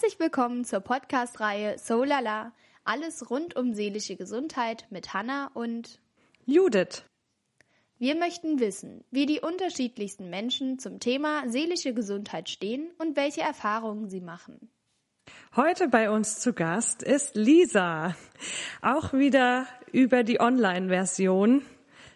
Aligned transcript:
Herzlich 0.00 0.20
willkommen 0.20 0.64
zur 0.64 0.78
Podcast-Reihe 0.78 1.76
Solala. 1.76 2.52
Alles 2.84 3.30
rund 3.30 3.56
um 3.56 3.74
seelische 3.74 4.14
Gesundheit 4.14 4.86
mit 4.90 5.12
Hanna 5.12 5.50
und 5.54 6.00
Judith. 6.46 7.02
Wir 7.98 8.14
möchten 8.14 8.60
wissen, 8.60 9.02
wie 9.10 9.26
die 9.26 9.40
unterschiedlichsten 9.40 10.30
Menschen 10.30 10.78
zum 10.78 11.00
Thema 11.00 11.48
seelische 11.48 11.94
Gesundheit 11.94 12.48
stehen 12.48 12.86
und 12.98 13.16
welche 13.16 13.40
Erfahrungen 13.40 14.08
sie 14.08 14.20
machen. 14.20 14.70
Heute 15.56 15.88
bei 15.88 16.10
uns 16.10 16.38
zu 16.38 16.52
Gast 16.52 17.02
ist 17.02 17.34
Lisa, 17.34 18.14
auch 18.80 19.12
wieder 19.12 19.66
über 19.90 20.22
die 20.22 20.38
Online-Version 20.38 21.62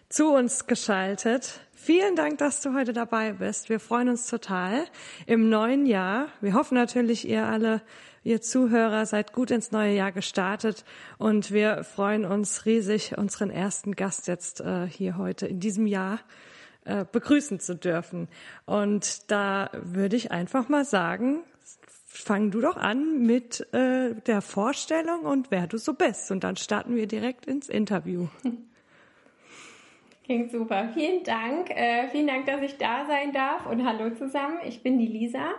zu 0.07 0.29
uns 0.29 0.67
geschaltet. 0.67 1.59
Vielen 1.85 2.15
Dank, 2.15 2.37
dass 2.37 2.61
du 2.61 2.73
heute 2.73 2.93
dabei 2.93 3.33
bist. 3.33 3.67
Wir 3.67 3.77
freuen 3.77 4.07
uns 4.07 4.27
total 4.27 4.85
im 5.25 5.49
neuen 5.49 5.85
Jahr. 5.85 6.29
Wir 6.39 6.53
hoffen 6.53 6.75
natürlich, 6.75 7.27
ihr 7.27 7.45
alle, 7.45 7.81
ihr 8.23 8.41
Zuhörer, 8.41 9.05
seid 9.05 9.33
gut 9.33 9.51
ins 9.51 9.73
neue 9.73 9.93
Jahr 9.93 10.13
gestartet 10.13 10.85
und 11.17 11.51
wir 11.51 11.83
freuen 11.83 12.23
uns 12.23 12.65
riesig, 12.65 13.17
unseren 13.17 13.49
ersten 13.49 13.97
Gast 13.97 14.29
jetzt 14.29 14.61
äh, 14.61 14.87
hier 14.87 15.17
heute 15.17 15.45
in 15.45 15.59
diesem 15.59 15.85
Jahr 15.85 16.21
äh, 16.85 17.03
begrüßen 17.03 17.59
zu 17.59 17.75
dürfen. 17.75 18.29
Und 18.65 19.29
da 19.29 19.69
würde 19.73 20.15
ich 20.15 20.31
einfach 20.31 20.69
mal 20.69 20.85
sagen, 20.85 21.43
fang 22.05 22.49
du 22.49 22.61
doch 22.61 22.77
an 22.77 23.23
mit 23.23 23.59
äh, 23.73 24.15
der 24.25 24.41
Vorstellung 24.41 25.23
und 25.23 25.51
wer 25.51 25.67
du 25.67 25.77
so 25.77 25.93
bist. 25.93 26.31
Und 26.31 26.45
dann 26.45 26.55
starten 26.55 26.95
wir 26.95 27.07
direkt 27.07 27.45
ins 27.45 27.67
Interview. 27.67 28.29
Klingt 30.23 30.51
super. 30.51 30.89
Vielen 30.93 31.23
Dank. 31.23 31.69
Äh, 31.69 32.07
vielen 32.07 32.27
Dank, 32.27 32.45
dass 32.45 32.61
ich 32.61 32.77
da 32.77 33.05
sein 33.05 33.33
darf. 33.33 33.65
Und 33.65 33.85
hallo 33.85 34.09
zusammen. 34.11 34.57
Ich 34.65 34.81
bin 34.81 34.97
die 34.97 35.07
Lisa. 35.07 35.51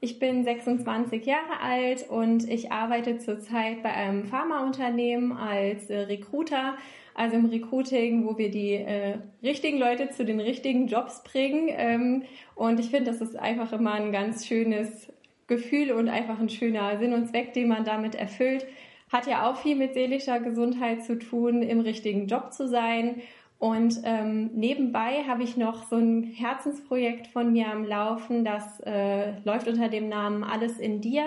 Ich 0.00 0.20
bin 0.20 0.44
26 0.44 1.26
Jahre 1.26 1.60
alt 1.60 2.08
und 2.08 2.48
ich 2.48 2.70
arbeite 2.70 3.18
zurzeit 3.18 3.82
bei 3.82 3.90
einem 3.90 4.24
Pharmaunternehmen 4.24 5.32
als 5.32 5.90
äh, 5.90 6.00
Recruiter, 6.00 6.76
also 7.14 7.36
im 7.36 7.46
Recruiting, 7.46 8.26
wo 8.26 8.38
wir 8.38 8.50
die 8.50 8.74
äh, 8.74 9.18
richtigen 9.42 9.78
Leute 9.78 10.10
zu 10.10 10.24
den 10.24 10.38
richtigen 10.38 10.86
Jobs 10.86 11.24
bringen. 11.24 11.68
Ähm, 11.70 12.22
und 12.54 12.78
ich 12.78 12.90
finde, 12.90 13.10
das 13.10 13.20
ist 13.20 13.36
einfach 13.36 13.72
immer 13.72 13.94
ein 13.94 14.12
ganz 14.12 14.46
schönes 14.46 15.10
Gefühl 15.48 15.90
und 15.90 16.08
einfach 16.08 16.38
ein 16.38 16.50
schöner 16.50 16.98
Sinn 16.98 17.14
und 17.14 17.28
Zweck, 17.28 17.52
den 17.52 17.66
man 17.66 17.84
damit 17.84 18.14
erfüllt. 18.14 18.64
Hat 19.10 19.26
ja 19.26 19.50
auch 19.50 19.56
viel 19.56 19.74
mit 19.74 19.94
seelischer 19.94 20.38
Gesundheit 20.38 21.02
zu 21.02 21.18
tun, 21.18 21.62
im 21.62 21.80
richtigen 21.80 22.28
Job 22.28 22.52
zu 22.52 22.68
sein 22.68 23.22
und 23.64 24.02
ähm, 24.04 24.50
nebenbei 24.52 25.24
habe 25.26 25.42
ich 25.42 25.56
noch 25.56 25.84
so 25.84 25.96
ein 25.96 26.22
Herzensprojekt 26.22 27.28
von 27.28 27.50
mir 27.50 27.68
am 27.68 27.86
Laufen, 27.86 28.44
das 28.44 28.78
äh, 28.80 29.40
läuft 29.42 29.68
unter 29.68 29.88
dem 29.88 30.10
Namen 30.10 30.44
Alles 30.44 30.78
in 30.78 31.00
dir. 31.00 31.24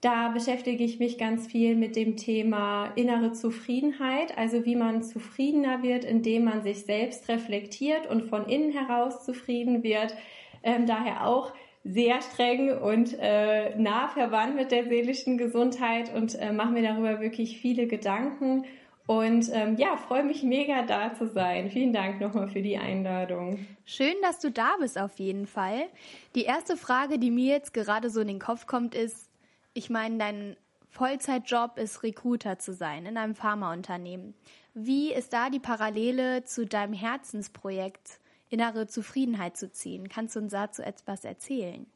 Da 0.00 0.30
beschäftige 0.30 0.82
ich 0.82 0.98
mich 0.98 1.18
ganz 1.18 1.46
viel 1.46 1.76
mit 1.76 1.94
dem 1.94 2.16
Thema 2.16 2.86
innere 2.96 3.32
Zufriedenheit, 3.32 4.38
also 4.38 4.64
wie 4.64 4.76
man 4.76 5.02
zufriedener 5.02 5.82
wird, 5.82 6.06
indem 6.06 6.44
man 6.44 6.62
sich 6.62 6.86
selbst 6.86 7.28
reflektiert 7.28 8.06
und 8.06 8.22
von 8.22 8.46
innen 8.46 8.72
heraus 8.72 9.26
zufrieden 9.26 9.82
wird. 9.82 10.14
Ähm, 10.62 10.86
daher 10.86 11.26
auch 11.26 11.52
sehr 11.84 12.22
streng 12.22 12.78
und 12.78 13.14
äh, 13.20 13.76
nah 13.76 14.08
verwandt 14.08 14.56
mit 14.56 14.72
der 14.72 14.84
seelischen 14.88 15.36
Gesundheit 15.36 16.14
und 16.14 16.34
äh, 16.34 16.50
mache 16.50 16.70
mir 16.70 16.82
darüber 16.82 17.20
wirklich 17.20 17.58
viele 17.60 17.86
Gedanken 17.86 18.64
und 19.08 19.48
ähm, 19.54 19.76
ja, 19.78 19.96
freue 19.96 20.22
mich 20.22 20.42
mega 20.42 20.82
da 20.82 21.14
zu 21.14 21.28
sein. 21.28 21.70
Vielen 21.70 21.94
Dank 21.94 22.20
nochmal 22.20 22.46
für 22.46 22.60
die 22.60 22.76
Einladung. 22.76 23.66
Schön, 23.86 24.14
dass 24.20 24.38
du 24.38 24.50
da 24.50 24.76
bist 24.78 24.98
auf 24.98 25.18
jeden 25.18 25.46
Fall. 25.46 25.86
Die 26.34 26.42
erste 26.42 26.76
Frage, 26.76 27.18
die 27.18 27.30
mir 27.30 27.54
jetzt 27.54 27.72
gerade 27.72 28.10
so 28.10 28.20
in 28.20 28.28
den 28.28 28.38
Kopf 28.38 28.66
kommt, 28.66 28.94
ist, 28.94 29.30
ich 29.72 29.88
meine, 29.88 30.18
dein 30.18 30.56
Vollzeitjob 30.90 31.78
ist 31.78 32.02
Recruiter 32.02 32.58
zu 32.58 32.74
sein 32.74 33.06
in 33.06 33.16
einem 33.16 33.34
Pharmaunternehmen. 33.34 34.34
Wie 34.74 35.14
ist 35.14 35.32
da 35.32 35.48
die 35.48 35.58
Parallele 35.58 36.44
zu 36.44 36.66
deinem 36.66 36.92
Herzensprojekt, 36.92 38.20
innere 38.50 38.88
Zufriedenheit 38.88 39.56
zu 39.56 39.72
ziehen? 39.72 40.10
Kannst 40.10 40.36
du 40.36 40.40
uns 40.40 40.52
dazu 40.52 40.82
etwas 40.82 41.24
erzählen? 41.24 41.86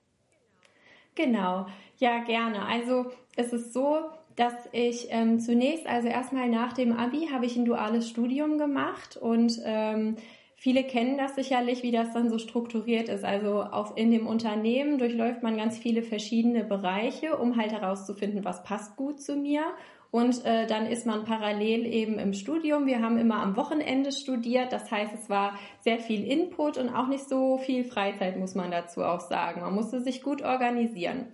Genau, 1.15 1.67
ja 1.99 2.21
gerne. 2.21 2.65
Also 2.65 3.11
es 3.37 3.53
ist 3.53 3.75
so, 3.75 3.99
dass 4.37 4.55
ich 4.73 5.09
ähm, 5.11 5.41
zunächst, 5.41 5.87
also 5.87 6.09
erstmal 6.09 6.49
nach 6.49 6.73
dem 6.73 6.93
Abi, 6.93 7.29
habe 7.33 7.47
ich 7.47 7.57
ein 7.57 7.65
duales 7.65 8.09
Studium 8.09 8.59
gemacht 8.59 9.17
und 9.17 9.61
ähm, 9.65 10.17
viele 10.57 10.85
kennen 10.85 11.19
das 11.19 11.35
sicherlich, 11.35 11.83
wie 11.83 11.91
das 11.91 12.13
dann 12.13 12.31
so 12.31 12.39
strukturiert 12.39 13.09
ist. 13.09 13.25
Also 13.25 13.63
auf, 13.63 13.95
in 13.97 14.11
dem 14.11 14.27
Unternehmen 14.27 14.99
durchläuft 14.99 15.43
man 15.43 15.57
ganz 15.57 15.79
viele 15.79 16.03
verschiedene 16.03 16.65
Bereiche, 16.65 17.37
um 17.37 17.57
halt 17.57 17.73
herauszufinden, 17.73 18.45
was 18.45 18.63
passt 18.63 18.97
gut 18.97 19.21
zu 19.21 19.37
mir. 19.37 19.65
Und 20.13 20.45
äh, 20.45 20.67
dann 20.67 20.87
ist 20.87 21.07
man 21.07 21.25
parallel 21.25 21.87
eben 21.87 22.19
im 22.19 22.35
Studium. 22.35 22.85
Wir 22.87 23.01
haben 23.01 23.17
immer 23.17 23.43
am 23.43 23.57
Wochenende 23.57 24.13
studiert. 24.13 24.71
Das 24.71 24.91
heißt, 24.91 25.13
es 25.15 25.31
war 25.31 25.59
sehr 25.81 25.99
viel 25.99 26.25
Input 26.25 26.77
und 26.77 26.91
auch 26.91 27.09
nicht 27.09 27.27
so 27.29 27.57
viel 27.57 27.83
Freizeit, 27.83 28.39
muss 28.39 28.55
man 28.55 28.71
dazu 28.71 29.03
auch 29.03 29.21
sagen. 29.21 29.63
Man 29.63 29.75
musste 29.75 30.03
sich 30.03 30.23
gut 30.23 30.43
organisieren. 30.43 31.29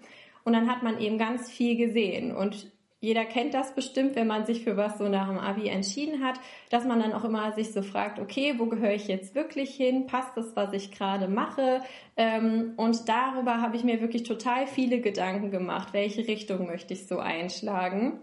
Und 0.44 0.53
dann 0.53 0.70
hat 0.70 0.84
man 0.84 1.00
eben 1.00 1.19
ganz 1.19 1.50
viel 1.50 1.76
gesehen. 1.76 2.34
Und 2.34 2.70
jeder 3.00 3.25
kennt 3.25 3.54
das 3.54 3.75
bestimmt, 3.75 4.16
wenn 4.16 4.26
man 4.26 4.44
sich 4.44 4.64
für 4.64 4.76
was 4.76 4.98
so 4.98 5.09
nach 5.09 5.28
dem 5.28 5.38
Abi 5.38 5.69
entschieden 5.69 6.25
hat, 6.25 6.41
dass 6.69 6.84
man 6.84 6.98
dann 6.98 7.12
auch 7.12 7.25
immer 7.25 7.53
sich 7.53 7.72
so 7.72 7.82
fragt, 7.82 8.19
okay, 8.19 8.54
wo 8.59 8.66
gehöre 8.66 8.94
ich 8.94 9.06
jetzt 9.06 9.36
wirklich 9.36 9.75
hin? 9.75 10.06
Passt 10.06 10.36
das, 10.36 10.56
was 10.56 10.72
ich 10.72 10.91
gerade 10.91 11.28
mache? 11.28 11.81
Ähm, 12.16 12.72
und 12.76 13.09
darüber 13.09 13.60
habe 13.60 13.76
ich 13.76 13.84
mir 13.84 14.00
wirklich 14.00 14.25
total 14.25 14.66
viele 14.66 15.00
Gedanken 15.00 15.53
gemacht. 15.53 15.92
Welche 15.92 16.26
Richtung 16.26 16.66
möchte 16.66 16.94
ich 16.94 17.06
so 17.06 17.19
einschlagen? 17.20 18.19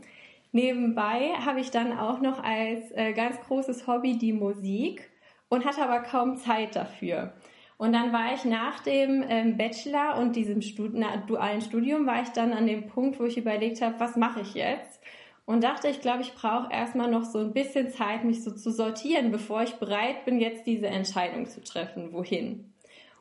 Nebenbei 0.51 1.31
habe 1.45 1.61
ich 1.61 1.71
dann 1.71 1.97
auch 1.97 2.19
noch 2.19 2.43
als 2.43 2.91
äh, 2.91 3.13
ganz 3.13 3.39
großes 3.41 3.87
Hobby 3.87 4.17
die 4.17 4.33
Musik 4.33 5.09
und 5.47 5.65
hatte 5.65 5.83
aber 5.83 6.01
kaum 6.01 6.35
Zeit 6.37 6.75
dafür. 6.75 7.33
Und 7.77 7.91
dann 7.93 8.13
war 8.13 8.33
ich 8.33 8.45
nach 8.45 8.79
dem 8.79 9.23
ähm, 9.27 9.57
Bachelor 9.57 10.17
und 10.17 10.35
diesem 10.35 10.61
Stud 10.61 10.91
na, 10.93 11.17
dualen 11.17 11.61
Studium, 11.61 12.05
war 12.05 12.21
ich 12.21 12.29
dann 12.29 12.53
an 12.53 12.67
dem 12.67 12.87
Punkt, 12.87 13.19
wo 13.19 13.25
ich 13.25 13.37
überlegt 13.37 13.81
habe, 13.81 13.99
was 13.99 14.15
mache 14.15 14.41
ich 14.41 14.53
jetzt? 14.53 15.01
Und 15.45 15.63
dachte, 15.63 15.89
ich 15.89 16.01
glaube, 16.01 16.21
ich 16.21 16.33
brauche 16.33 16.71
erstmal 16.71 17.11
noch 17.11 17.25
so 17.25 17.39
ein 17.39 17.53
bisschen 17.53 17.89
Zeit, 17.89 18.23
mich 18.23 18.43
so 18.43 18.51
zu 18.51 18.71
sortieren, 18.71 19.31
bevor 19.31 19.61
ich 19.61 19.75
bereit 19.75 20.25
bin, 20.25 20.39
jetzt 20.39 20.65
diese 20.65 20.87
Entscheidung 20.87 21.47
zu 21.47 21.63
treffen, 21.63 22.13
wohin. 22.13 22.73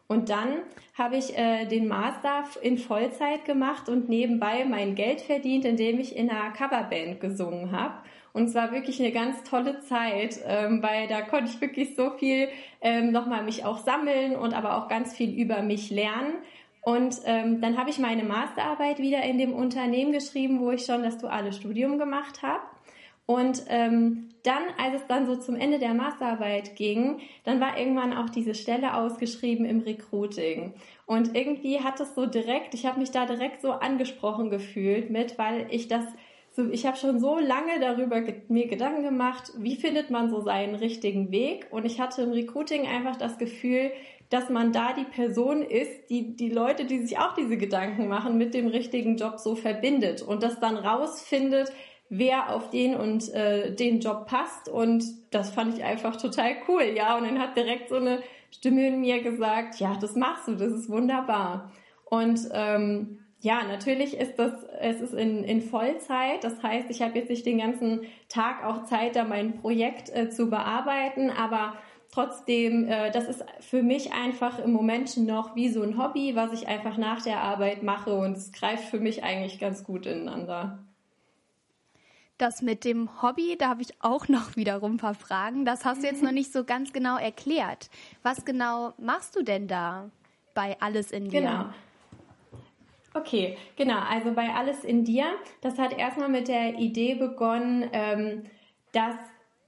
Und 0.06 0.30
dann 0.30 0.58
habe 0.96 1.16
ich 1.16 1.36
äh, 1.36 1.66
den 1.66 1.88
Master 1.88 2.44
in 2.62 2.78
Vollzeit 2.78 3.44
gemacht 3.44 3.88
und 3.88 4.08
nebenbei 4.08 4.64
mein 4.64 4.94
Geld 4.94 5.20
verdient, 5.22 5.64
indem 5.64 5.98
ich 5.98 6.14
in 6.16 6.30
einer 6.30 6.52
Coverband 6.52 7.20
gesungen 7.20 7.72
habe. 7.72 7.94
Und 8.34 8.46
es 8.46 8.54
war 8.56 8.72
wirklich 8.72 9.00
eine 9.00 9.12
ganz 9.12 9.44
tolle 9.44 9.80
Zeit, 9.80 10.40
ähm, 10.44 10.82
weil 10.82 11.06
da 11.06 11.22
konnte 11.22 11.52
ich 11.52 11.60
wirklich 11.60 11.94
so 11.94 12.10
viel 12.10 12.48
ähm, 12.80 13.12
nochmal 13.12 13.44
mich 13.44 13.64
auch 13.64 13.78
sammeln 13.78 14.34
und 14.34 14.54
aber 14.54 14.76
auch 14.76 14.88
ganz 14.88 15.14
viel 15.16 15.32
über 15.32 15.62
mich 15.62 15.90
lernen. 15.90 16.34
Und 16.82 17.20
ähm, 17.26 17.60
dann 17.60 17.78
habe 17.78 17.90
ich 17.90 17.98
meine 17.98 18.24
Masterarbeit 18.24 18.98
wieder 18.98 19.22
in 19.22 19.38
dem 19.38 19.52
Unternehmen 19.54 20.10
geschrieben, 20.12 20.60
wo 20.60 20.72
ich 20.72 20.84
schon 20.84 21.04
das 21.04 21.16
duale 21.16 21.52
Studium 21.52 21.96
gemacht 21.96 22.42
habe. 22.42 22.64
Und 23.26 23.62
ähm, 23.68 24.30
dann, 24.42 24.64
als 24.78 24.96
es 24.96 25.06
dann 25.06 25.26
so 25.26 25.36
zum 25.36 25.54
Ende 25.54 25.78
der 25.78 25.94
Masterarbeit 25.94 26.74
ging, 26.74 27.20
dann 27.44 27.60
war 27.60 27.78
irgendwann 27.78 28.12
auch 28.12 28.28
diese 28.28 28.54
Stelle 28.54 28.94
ausgeschrieben 28.94 29.64
im 29.64 29.80
Recruiting. 29.80 30.74
Und 31.06 31.36
irgendwie 31.36 31.80
hat 31.80 32.00
es 32.00 32.16
so 32.16 32.26
direkt, 32.26 32.74
ich 32.74 32.84
habe 32.84 32.98
mich 32.98 33.12
da 33.12 33.26
direkt 33.26 33.62
so 33.62 33.70
angesprochen 33.70 34.50
gefühlt 34.50 35.08
mit, 35.08 35.38
weil 35.38 35.68
ich 35.70 35.86
das 35.86 36.04
ich 36.56 36.86
habe 36.86 36.96
schon 36.96 37.18
so 37.18 37.38
lange 37.38 37.80
darüber 37.80 38.20
ge 38.20 38.42
mir 38.48 38.68
Gedanken 38.68 39.02
gemacht, 39.02 39.52
wie 39.58 39.76
findet 39.76 40.10
man 40.10 40.30
so 40.30 40.40
seinen 40.40 40.74
richtigen 40.74 41.30
Weg. 41.30 41.66
Und 41.70 41.84
ich 41.84 42.00
hatte 42.00 42.22
im 42.22 42.30
Recruiting 42.30 42.86
einfach 42.86 43.16
das 43.16 43.38
Gefühl, 43.38 43.90
dass 44.30 44.50
man 44.50 44.72
da 44.72 44.92
die 44.92 45.04
Person 45.04 45.62
ist, 45.62 46.10
die 46.10 46.36
die 46.36 46.50
Leute, 46.50 46.84
die 46.84 47.00
sich 47.00 47.18
auch 47.18 47.34
diese 47.34 47.56
Gedanken 47.56 48.08
machen, 48.08 48.38
mit 48.38 48.54
dem 48.54 48.68
richtigen 48.68 49.16
Job 49.16 49.38
so 49.38 49.54
verbindet 49.54 50.22
und 50.22 50.42
das 50.42 50.60
dann 50.60 50.76
rausfindet, 50.76 51.72
wer 52.08 52.54
auf 52.54 52.70
den 52.70 52.94
und 52.94 53.32
äh, 53.32 53.74
den 53.74 54.00
Job 54.00 54.26
passt. 54.26 54.68
Und 54.68 55.04
das 55.30 55.50
fand 55.50 55.76
ich 55.76 55.84
einfach 55.84 56.16
total 56.16 56.56
cool, 56.68 56.82
ja. 56.94 57.16
Und 57.16 57.24
dann 57.24 57.40
hat 57.40 57.56
direkt 57.56 57.88
so 57.88 57.96
eine 57.96 58.22
Stimme 58.50 58.86
in 58.88 59.00
mir 59.00 59.22
gesagt, 59.22 59.80
ja, 59.80 59.96
das 60.00 60.14
machst 60.14 60.46
du, 60.46 60.54
das 60.54 60.72
ist 60.72 60.88
wunderbar. 60.88 61.72
Und 62.04 62.40
ähm, 62.52 63.23
ja, 63.44 63.62
natürlich 63.62 64.16
ist 64.16 64.36
das, 64.38 64.52
es 64.80 65.02
ist 65.02 65.12
in, 65.12 65.44
in 65.44 65.60
Vollzeit. 65.60 66.42
Das 66.42 66.62
heißt, 66.62 66.88
ich 66.88 67.02
habe 67.02 67.18
jetzt 67.18 67.28
nicht 67.28 67.44
den 67.44 67.58
ganzen 67.58 68.00
Tag 68.30 68.64
auch 68.64 68.84
Zeit, 68.84 69.16
da 69.16 69.24
mein 69.24 69.60
Projekt 69.60 70.08
äh, 70.08 70.30
zu 70.30 70.48
bearbeiten, 70.48 71.28
aber 71.28 71.74
trotzdem, 72.10 72.88
äh, 72.88 73.10
das 73.10 73.28
ist 73.28 73.44
für 73.60 73.82
mich 73.82 74.14
einfach 74.14 74.58
im 74.58 74.72
Moment 74.72 75.18
noch 75.18 75.54
wie 75.56 75.68
so 75.68 75.82
ein 75.82 75.98
Hobby, 75.98 76.34
was 76.34 76.54
ich 76.54 76.68
einfach 76.68 76.96
nach 76.96 77.20
der 77.20 77.42
Arbeit 77.42 77.82
mache 77.82 78.14
und 78.14 78.34
es 78.34 78.50
greift 78.50 78.84
für 78.84 78.98
mich 78.98 79.22
eigentlich 79.24 79.58
ganz 79.58 79.84
gut 79.84 80.06
ineinander. 80.06 80.78
Das 82.38 82.62
mit 82.62 82.86
dem 82.86 83.20
Hobby, 83.20 83.56
da 83.58 83.68
habe 83.68 83.82
ich 83.82 83.92
auch 84.00 84.26
noch 84.28 84.56
wiederum 84.56 84.94
ein 84.94 84.96
paar 84.96 85.12
Fragen. 85.12 85.66
Das 85.66 85.84
hast 85.84 86.02
du 86.02 86.06
jetzt 86.06 86.22
noch 86.22 86.32
nicht 86.32 86.50
so 86.50 86.64
ganz 86.64 86.94
genau 86.94 87.18
erklärt. 87.18 87.90
Was 88.22 88.46
genau 88.46 88.94
machst 88.96 89.36
du 89.36 89.42
denn 89.42 89.68
da 89.68 90.08
bei 90.54 90.80
Alles 90.80 91.12
in 91.12 91.28
dir? 91.28 91.42
Genau. 91.42 91.64
Okay, 93.14 93.56
genau. 93.76 94.00
Also 94.10 94.32
bei 94.32 94.48
Alles 94.52 94.84
in 94.84 95.04
dir, 95.04 95.26
das 95.60 95.78
hat 95.78 95.96
erstmal 95.96 96.28
mit 96.28 96.48
der 96.48 96.78
Idee 96.78 97.14
begonnen, 97.14 97.88
ähm, 97.92 98.42
dass 98.92 99.14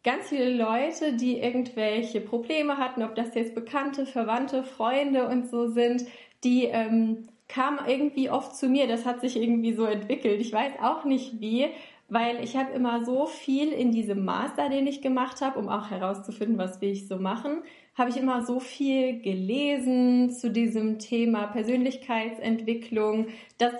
ganz 0.02 0.28
viele 0.28 0.50
Leute, 0.50 1.14
die 1.14 1.38
irgendwelche 1.38 2.20
Probleme 2.20 2.76
hatten, 2.76 3.02
ob 3.02 3.14
das 3.14 3.34
jetzt 3.34 3.54
Bekannte, 3.54 4.04
Verwandte, 4.04 4.64
Freunde 4.64 5.28
und 5.28 5.48
so 5.48 5.68
sind, 5.68 6.04
die 6.42 6.64
ähm, 6.64 7.28
kamen 7.48 7.78
irgendwie 7.86 8.30
oft 8.30 8.56
zu 8.56 8.68
mir. 8.68 8.88
Das 8.88 9.06
hat 9.06 9.20
sich 9.20 9.36
irgendwie 9.36 9.74
so 9.74 9.84
entwickelt. 9.84 10.40
Ich 10.40 10.52
weiß 10.52 10.74
auch 10.82 11.04
nicht 11.04 11.40
wie, 11.40 11.66
weil 12.08 12.42
ich 12.42 12.56
habe 12.56 12.72
immer 12.72 13.04
so 13.04 13.26
viel 13.26 13.72
in 13.72 13.90
diesem 13.90 14.24
Master, 14.24 14.68
den 14.68 14.86
ich 14.86 15.02
gemacht 15.02 15.40
habe, 15.40 15.58
um 15.58 15.68
auch 15.68 15.90
herauszufinden, 15.90 16.58
was 16.58 16.80
will 16.80 16.90
ich 16.90 17.08
so 17.08 17.16
machen, 17.16 17.62
habe 17.96 18.10
ich 18.10 18.16
immer 18.16 18.44
so 18.44 18.60
viel 18.60 19.20
gelesen 19.20 20.30
zu 20.30 20.50
diesem 20.50 20.98
Thema 20.98 21.46
Persönlichkeitsentwicklung, 21.46 23.28
dass 23.58 23.72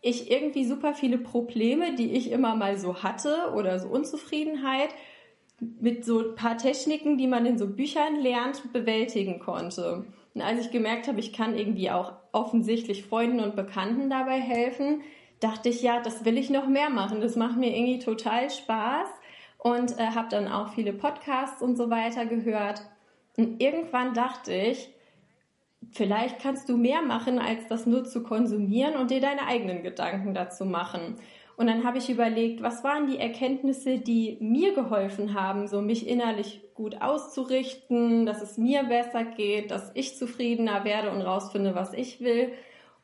ich 0.00 0.30
irgendwie 0.30 0.64
super 0.64 0.94
viele 0.94 1.18
Probleme, 1.18 1.94
die 1.94 2.12
ich 2.12 2.30
immer 2.30 2.54
mal 2.54 2.78
so 2.78 3.02
hatte 3.02 3.52
oder 3.54 3.78
so 3.78 3.88
Unzufriedenheit 3.88 4.90
mit 5.80 6.04
so 6.04 6.20
ein 6.20 6.34
paar 6.34 6.58
Techniken, 6.58 7.16
die 7.16 7.26
man 7.26 7.46
in 7.46 7.58
so 7.58 7.66
Büchern 7.66 8.20
lernt, 8.20 8.72
bewältigen 8.72 9.40
konnte. 9.40 10.04
Und 10.34 10.42
als 10.42 10.66
ich 10.66 10.72
gemerkt 10.72 11.08
habe, 11.08 11.20
ich 11.20 11.32
kann 11.32 11.56
irgendwie 11.56 11.90
auch 11.90 12.12
offensichtlich 12.32 13.04
Freunden 13.04 13.40
und 13.40 13.56
Bekannten 13.56 14.10
dabei 14.10 14.40
helfen, 14.40 15.02
dachte 15.44 15.68
ich, 15.68 15.82
ja, 15.82 16.00
das 16.00 16.24
will 16.24 16.38
ich 16.38 16.48
noch 16.48 16.66
mehr 16.66 16.88
machen. 16.88 17.20
Das 17.20 17.36
macht 17.36 17.58
mir 17.58 17.76
irgendwie 17.76 17.98
total 17.98 18.48
Spaß 18.48 19.08
und 19.58 19.98
äh, 19.98 20.06
habe 20.14 20.28
dann 20.30 20.48
auch 20.48 20.72
viele 20.72 20.94
Podcasts 20.94 21.60
und 21.60 21.76
so 21.76 21.90
weiter 21.90 22.24
gehört. 22.24 22.80
Und 23.36 23.60
irgendwann 23.62 24.14
dachte 24.14 24.54
ich, 24.54 24.88
vielleicht 25.92 26.40
kannst 26.40 26.68
du 26.70 26.78
mehr 26.78 27.02
machen, 27.02 27.38
als 27.38 27.68
das 27.68 27.84
nur 27.84 28.04
zu 28.04 28.22
konsumieren 28.22 28.96
und 28.96 29.10
dir 29.10 29.20
deine 29.20 29.46
eigenen 29.46 29.82
Gedanken 29.82 30.32
dazu 30.32 30.64
machen. 30.64 31.16
Und 31.56 31.66
dann 31.66 31.84
habe 31.84 31.98
ich 31.98 32.08
überlegt, 32.08 32.62
was 32.62 32.82
waren 32.82 33.06
die 33.06 33.18
Erkenntnisse, 33.18 33.98
die 33.98 34.38
mir 34.40 34.74
geholfen 34.74 35.34
haben, 35.34 35.68
so 35.68 35.82
mich 35.82 36.08
innerlich 36.08 36.62
gut 36.74 37.02
auszurichten, 37.02 38.24
dass 38.24 38.40
es 38.40 38.56
mir 38.56 38.84
besser 38.84 39.24
geht, 39.24 39.70
dass 39.70 39.92
ich 39.94 40.16
zufriedener 40.16 40.84
werde 40.84 41.10
und 41.10 41.20
rausfinde, 41.20 41.74
was 41.74 41.92
ich 41.92 42.20
will 42.20 42.52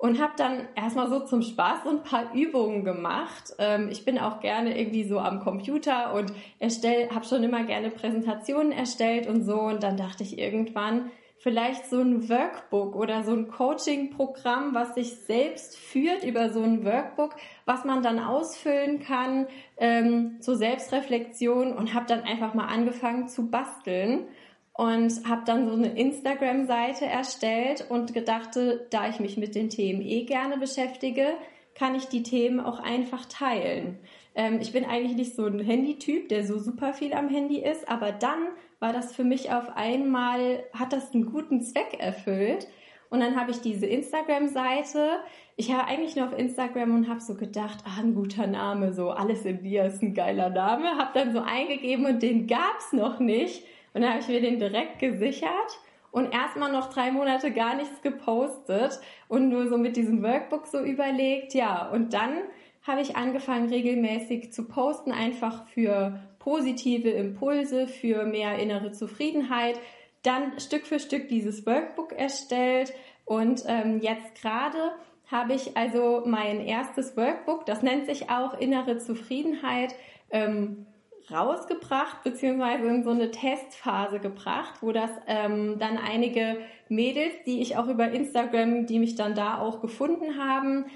und 0.01 0.19
habe 0.19 0.33
dann 0.39 0.67
erstmal 0.75 1.11
so 1.11 1.21
zum 1.21 1.43
Spaß 1.43 1.85
so 1.85 1.91
ein 1.91 2.03
paar 2.03 2.33
Übungen 2.35 2.85
gemacht. 2.85 3.53
Ähm, 3.59 3.91
ich 3.91 4.07
bin 4.07 4.19
auch 4.19 4.41
gerne 4.41 4.81
irgendwie 4.81 5.05
so 5.05 5.19
am 5.19 5.41
Computer 5.41 6.15
und 6.15 6.33
erstell, 6.59 7.11
habe 7.11 7.27
schon 7.27 7.45
immer 7.45 7.65
gerne 7.65 7.91
Präsentationen 7.91 8.73
erstellt 8.73 9.27
und 9.27 9.45
so. 9.45 9.61
Und 9.61 9.83
dann 9.83 9.99
dachte 9.99 10.23
ich 10.23 10.39
irgendwann, 10.39 11.11
vielleicht 11.37 11.85
so 11.91 12.01
ein 12.01 12.31
Workbook 12.31 12.97
oder 12.97 13.25
so 13.25 13.33
ein 13.33 13.49
Coaching-Programm, 13.49 14.75
was 14.75 14.95
sich 14.95 15.17
selbst 15.17 15.77
führt 15.77 16.25
über 16.25 16.49
so 16.49 16.63
ein 16.63 16.83
Workbook, 16.83 17.37
was 17.67 17.85
man 17.85 18.03
dann 18.03 18.21
ausfüllen 18.21 19.01
kann 19.01 19.49
ähm, 19.77 20.41
zur 20.41 20.57
Selbstreflexion 20.57 21.75
und 21.75 21.93
habe 21.93 22.07
dann 22.07 22.23
einfach 22.23 22.55
mal 22.55 22.69
angefangen 22.69 23.29
zu 23.29 23.51
basteln 23.51 24.29
und 24.75 25.29
habe 25.29 25.43
dann 25.45 25.69
so 25.69 25.75
eine 25.75 25.99
Instagram-Seite 25.99 27.07
erstellt 27.07 27.87
und 27.89 28.15
gedachte, 28.15 28.87
da 28.91 29.09
ich 29.09 29.21
mich 29.21 29.37
mit 29.37 29.55
den 29.55 29.69
Themen 29.69 30.01
eh 30.03 30.25
gerne 30.25 30.59
beschäftige, 30.59 31.27
kann 31.75 31.95
ich 31.95 32.07
die 32.07 32.23
Themen 32.23 32.61
auch 32.61 32.81
einfach 32.81 33.27
teilen. 33.27 33.99
Ähm, 34.35 34.59
ich 34.61 34.73
bin 34.73 34.85
eigentlich 34.85 35.17
nicht 35.17 35.35
so 35.35 35.47
ein 35.47 35.61
Handytyp, 35.61 36.29
der 36.29 36.45
so 36.45 36.59
super 36.59 36.93
viel 36.95 37.13
am 37.15 37.29
Handy 37.29 37.59
ist, 37.59 37.89
aber 37.89 38.13
dann 38.13 38.49
war 38.79 38.93
das 38.93 39.15
für 39.15 39.25
mich 39.25 39.53
auf 39.53 39.77
einmal, 39.77 40.65
hat 40.73 40.93
das 40.93 41.13
einen 41.13 41.27
guten 41.27 41.61
Zweck 41.61 41.97
erfüllt. 41.99 42.67
Und 43.11 43.21
dann 43.21 43.39
habe 43.39 43.51
ich 43.51 43.61
diese 43.61 43.87
Instagram-Seite. 43.87 45.19
Ich 45.57 45.69
war 45.69 45.89
eigentlich 45.89 46.15
nur 46.15 46.27
auf 46.27 46.39
Instagram 46.39 46.95
und 46.95 47.09
habe 47.09 47.21
so 47.21 47.35
gedacht, 47.35 47.79
ah, 47.85 48.01
ein 48.01 48.15
guter 48.15 48.47
Name, 48.47 48.93
so 48.93 49.11
alles 49.11 49.45
in 49.45 49.63
dir 49.63 49.85
ist 49.85 50.01
ein 50.01 50.15
geiler 50.15 50.49
Name. 50.49 50.97
Habe 50.97 51.11
dann 51.15 51.33
so 51.33 51.41
eingegeben 51.41 52.07
und 52.07 52.23
den 52.23 52.47
gab's 52.47 52.93
noch 52.93 53.19
nicht. 53.19 53.65
Und 53.93 54.03
dann 54.03 54.11
habe 54.11 54.21
ich 54.21 54.29
mir 54.29 54.41
den 54.41 54.59
direkt 54.59 54.99
gesichert 54.99 55.79
und 56.13 56.33
erstmal 56.33 56.73
noch 56.73 56.93
drei 56.93 57.11
Monate 57.11 57.53
gar 57.53 57.75
nichts 57.77 58.03
gepostet 58.03 59.01
und 59.29 59.49
nur 59.49 59.69
so 59.69 59.79
mit 59.79 59.97
diesem 59.97 60.23
Workbook 60.23 60.67
so 60.67 60.81
überlegt, 60.81 61.55
ja. 61.55 61.89
Und 61.91 62.13
dann 62.13 62.39
habe 62.87 63.01
ich 63.03 63.17
angefangen 63.17 63.69
regelmäßig 63.69 64.53
zu 64.53 64.67
posten, 64.67 65.13
einfach 65.13 65.67
für 65.69 66.21
positive 66.39 67.11
Impulse, 67.11 67.87
für 67.87 68.25
mehr 68.25 68.59
innere 68.59 68.93
Zufriedenheit. 68.93 69.79
Dann 70.23 70.59
Stück 70.59 70.87
für 70.87 70.99
Stück 70.99 71.29
dieses 71.29 71.67
Workbook 71.67 72.13
erstellt 72.13 72.93
und 73.25 73.63
ähm, 73.67 74.01
jetzt 74.01 74.41
gerade 74.41 74.93
habe 75.31 75.55
ich 75.55 75.77
also 75.77 76.25
mein 76.27 76.61
erstes 76.61 77.17
Workbook, 77.17 77.65
das 77.65 77.83
nennt 77.83 78.07
sich 78.07 78.31
auch 78.31 78.59
innere 78.59 78.99
Zufriedenheit, 78.99 79.95
ähm, 80.31 80.87
rausgebracht, 81.31 82.23
beziehungsweise 82.23 82.87
in 82.87 83.05
so 83.05 83.11
eine 83.11 83.31
Testphase 83.31 84.21
gebracht, 84.21 84.75
wo 84.81 84.93
das 84.93 85.11
ähm, 85.27 85.79
dann 85.79 85.99
einige 85.99 86.59
Mädels, 86.89 87.33
die 87.47 87.61
ich 87.61 87.77
auch 87.77 87.89
über 87.89 88.11
Instagram, 88.11 88.87
die 88.87 88.99
mich 88.99 89.15
dann 89.15 89.35
da 89.35 89.59
auch 89.59 89.81
gefunden 89.81 90.39
haben, 90.39 90.87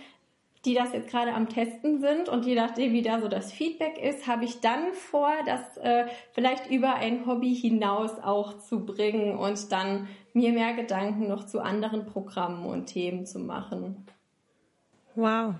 die 0.64 0.74
das 0.74 0.92
jetzt 0.92 1.10
gerade 1.10 1.32
am 1.34 1.48
Testen 1.48 2.00
sind 2.00 2.28
und 2.28 2.46
je 2.46 2.54
nachdem, 2.54 2.92
wie 2.92 3.02
da 3.02 3.20
so 3.20 3.28
das 3.28 3.52
Feedback 3.52 4.02
ist, 4.02 4.26
habe 4.26 4.44
ich 4.44 4.60
dann 4.60 4.92
vor, 4.94 5.30
das 5.44 5.76
äh, 5.78 6.06
vielleicht 6.32 6.70
über 6.70 6.94
ein 6.94 7.26
Hobby 7.26 7.54
hinaus 7.54 8.12
auch 8.22 8.58
zu 8.58 8.84
bringen 8.86 9.36
und 9.36 9.70
dann 9.72 10.08
mir 10.32 10.52
mehr 10.52 10.72
Gedanken 10.72 11.28
noch 11.28 11.44
zu 11.44 11.60
anderen 11.60 12.06
Programmen 12.06 12.64
und 12.64 12.86
Themen 12.86 13.26
zu 13.26 13.38
machen. 13.40 14.06
Wow, 15.14 15.54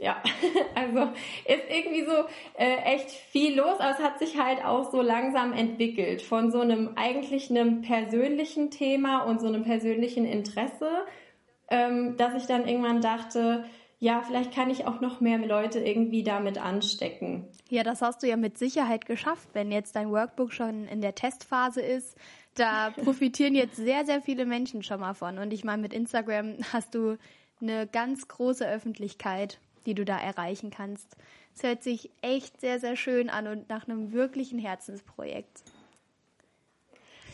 ja, 0.00 0.22
also 0.74 1.12
ist 1.44 1.64
irgendwie 1.68 2.04
so 2.04 2.24
äh, 2.58 2.76
echt 2.94 3.10
viel 3.10 3.56
los, 3.56 3.78
aber 3.80 3.90
es 3.90 3.98
hat 3.98 4.18
sich 4.18 4.38
halt 4.38 4.64
auch 4.64 4.90
so 4.90 5.00
langsam 5.00 5.52
entwickelt 5.52 6.22
von 6.22 6.50
so 6.50 6.60
einem 6.60 6.90
eigentlich 6.96 7.50
einem 7.50 7.82
persönlichen 7.82 8.70
Thema 8.70 9.22
und 9.22 9.40
so 9.40 9.46
einem 9.46 9.64
persönlichen 9.64 10.26
Interesse, 10.26 10.90
ähm, 11.70 12.16
dass 12.16 12.34
ich 12.34 12.46
dann 12.46 12.68
irgendwann 12.68 13.00
dachte, 13.00 13.64
ja, 13.98 14.22
vielleicht 14.22 14.54
kann 14.54 14.68
ich 14.68 14.86
auch 14.86 15.00
noch 15.00 15.20
mehr 15.20 15.38
Leute 15.38 15.80
irgendwie 15.80 16.22
damit 16.22 16.58
anstecken. 16.58 17.48
Ja, 17.70 17.82
das 17.82 18.02
hast 18.02 18.22
du 18.22 18.28
ja 18.28 18.36
mit 18.36 18.58
Sicherheit 18.58 19.06
geschafft, 19.06 19.48
wenn 19.54 19.72
jetzt 19.72 19.96
dein 19.96 20.10
Workbook 20.10 20.52
schon 20.52 20.86
in 20.86 21.00
der 21.00 21.14
Testphase 21.14 21.80
ist. 21.80 22.16
Da 22.54 22.90
profitieren 23.02 23.54
jetzt 23.54 23.76
sehr, 23.76 24.04
sehr 24.04 24.20
viele 24.20 24.44
Menschen 24.44 24.82
schon 24.82 25.00
mal 25.00 25.14
von. 25.14 25.38
Und 25.38 25.52
ich 25.52 25.64
meine, 25.64 25.80
mit 25.80 25.94
Instagram 25.94 26.56
hast 26.72 26.94
du 26.94 27.16
eine 27.60 27.86
ganz 27.86 28.28
große 28.28 28.68
Öffentlichkeit 28.68 29.58
die 29.86 29.94
du 29.94 30.04
da 30.04 30.18
erreichen 30.18 30.70
kannst. 30.70 31.16
Es 31.54 31.62
hört 31.62 31.82
sich 31.82 32.10
echt 32.20 32.60
sehr, 32.60 32.78
sehr 32.78 32.96
schön 32.96 33.30
an 33.30 33.46
und 33.46 33.68
nach 33.68 33.88
einem 33.88 34.12
wirklichen 34.12 34.58
Herzensprojekt. 34.58 35.62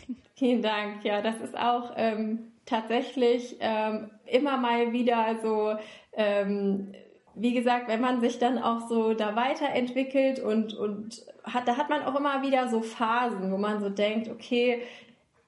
Vielen 0.37 0.63
Dank. 0.63 1.05
Ja, 1.05 1.23
das 1.23 1.41
ist 1.41 1.57
auch 1.57 1.93
ähm, 1.97 2.53
tatsächlich 2.67 3.57
ähm, 3.61 4.11
immer 4.27 4.57
mal 4.57 4.93
wieder 4.93 5.39
so, 5.43 5.75
ähm, 6.13 6.93
wie 7.35 7.55
gesagt, 7.55 7.89
wenn 7.89 8.01
man 8.01 8.21
sich 8.21 8.39
dann 8.39 8.59
auch 8.59 8.89
so 8.89 9.15
da 9.15 9.35
weiterentwickelt 9.35 10.39
und, 10.39 10.75
und 10.75 11.25
hat, 11.45 11.67
da 11.67 11.77
hat 11.77 11.89
man 11.89 12.03
auch 12.05 12.15
immer 12.15 12.43
wieder 12.43 12.69
so 12.69 12.83
Phasen, 12.83 13.51
wo 13.51 13.57
man 13.57 13.81
so 13.81 13.89
denkt, 13.89 14.29
okay, 14.29 14.83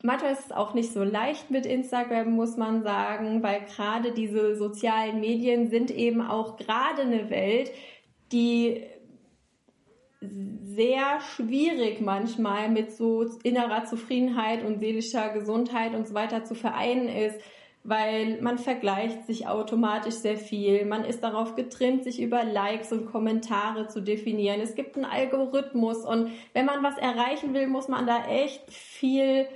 Manchmal 0.07 0.33
ist 0.33 0.45
es 0.45 0.53
auch 0.53 0.75
nicht 0.75 0.93
so 0.93 1.03
leicht 1.03 1.51
mit 1.51 1.65
Instagram, 1.65 2.31
muss 2.31 2.59
man 2.59 2.83
sagen, 2.83 3.43
weil 3.43 3.63
gerade 3.63 4.13
diese 4.13 4.55
sozialen 4.55 5.19
Medien 5.19 5.71
sind 5.71 5.91
eben 5.91 6.21
auch 6.21 6.59
gerade 6.59 7.01
eine 7.01 7.31
Welt, 7.31 7.71
die 8.31 8.83
sehr 10.21 11.21
schwierig 11.35 12.03
manchmal 12.03 12.69
mit 12.69 12.93
so 12.93 13.25
innerer 13.45 13.87
Zufriedenheit 13.87 14.63
und 14.63 14.79
seelischer 14.79 15.31
Gesundheit 15.31 15.95
und 15.95 16.07
so 16.07 16.13
weiter 16.13 16.45
zu 16.45 16.55
vereinen 16.55 17.09
ist, 17.09 17.41
weil 17.83 18.43
man 18.43 18.59
vergleicht 18.59 19.27
sich 19.27 19.47
automatisch 19.47 20.17
sehr 20.17 20.37
viel. 20.37 20.85
Man 20.85 21.07
ist 21.07 21.25
darauf 21.25 21.55
getrimmt, 21.55 22.05
sich 22.05 22.21
über 22.21 22.45
Likes 22.45 22.93
und 22.93 23.07
Kommentare 23.11 23.89
zu 23.89 24.03
definieren. 24.03 24.61
Es 24.61 24.75
gibt 24.75 24.97
einen 24.97 25.07
Algorithmus 25.07 26.05
und 26.05 26.31
wenn 26.53 26.67
man 26.67 26.83
was 26.83 26.99
erreichen 26.99 27.55
will, 27.55 27.69
muss 27.69 27.89
man 27.89 28.07
da 28.07 28.27
echt 28.27 28.71
viel 28.71 29.47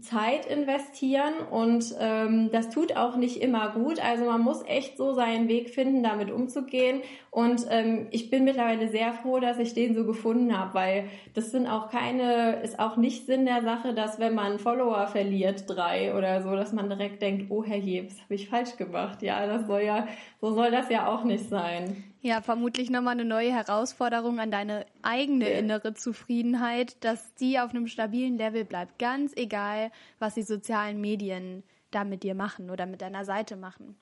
Zeit 0.00 0.46
investieren 0.46 1.34
und 1.50 1.94
ähm, 2.00 2.50
das 2.50 2.70
tut 2.70 2.96
auch 2.96 3.16
nicht 3.16 3.40
immer 3.40 3.70
gut. 3.70 4.00
Also 4.00 4.24
man 4.24 4.40
muss 4.40 4.64
echt 4.66 4.96
so 4.96 5.14
seinen 5.14 5.48
Weg 5.48 5.70
finden, 5.70 6.02
damit 6.02 6.32
umzugehen. 6.32 7.02
Und 7.30 7.66
ähm, 7.70 8.08
ich 8.10 8.28
bin 8.28 8.44
mittlerweile 8.44 8.88
sehr 8.88 9.12
froh, 9.12 9.38
dass 9.38 9.58
ich 9.58 9.72
den 9.72 9.94
so 9.94 10.04
gefunden 10.04 10.58
habe, 10.58 10.74
weil 10.74 11.04
das 11.34 11.52
sind 11.52 11.68
auch 11.68 11.90
keine, 11.90 12.60
ist 12.62 12.80
auch 12.80 12.96
nicht 12.96 13.26
Sinn 13.26 13.46
der 13.46 13.62
Sache, 13.62 13.94
dass 13.94 14.18
wenn 14.18 14.34
man 14.34 14.58
Follower 14.58 15.06
verliert, 15.06 15.64
drei 15.68 16.16
oder 16.16 16.42
so, 16.42 16.56
dass 16.56 16.72
man 16.72 16.88
direkt 16.88 17.22
denkt, 17.22 17.50
oh 17.50 17.64
Herr 17.64 17.78
Jebs, 17.78 18.20
habe 18.22 18.34
ich 18.34 18.48
falsch 18.48 18.76
gemacht. 18.76 19.22
Ja, 19.22 19.46
das 19.46 19.66
soll 19.66 19.82
ja, 19.82 20.08
so 20.40 20.52
soll 20.54 20.70
das 20.70 20.90
ja 20.90 21.06
auch 21.06 21.24
nicht 21.24 21.48
sein. 21.48 22.13
Ja, 22.24 22.40
vermutlich 22.40 22.88
nochmal 22.88 23.12
eine 23.12 23.26
neue 23.26 23.52
Herausforderung 23.52 24.40
an 24.40 24.50
deine 24.50 24.86
eigene 25.02 25.46
innere 25.50 25.92
Zufriedenheit, 25.92 26.96
dass 27.04 27.34
die 27.34 27.58
auf 27.60 27.68
einem 27.68 27.86
stabilen 27.86 28.38
Level 28.38 28.64
bleibt. 28.64 28.98
Ganz 28.98 29.34
egal, 29.36 29.90
was 30.20 30.32
die 30.32 30.42
sozialen 30.42 31.02
Medien 31.02 31.64
da 31.90 32.02
mit 32.02 32.22
dir 32.22 32.34
machen 32.34 32.70
oder 32.70 32.86
mit 32.86 33.02
deiner 33.02 33.26
Seite 33.26 33.56
machen. 33.56 33.94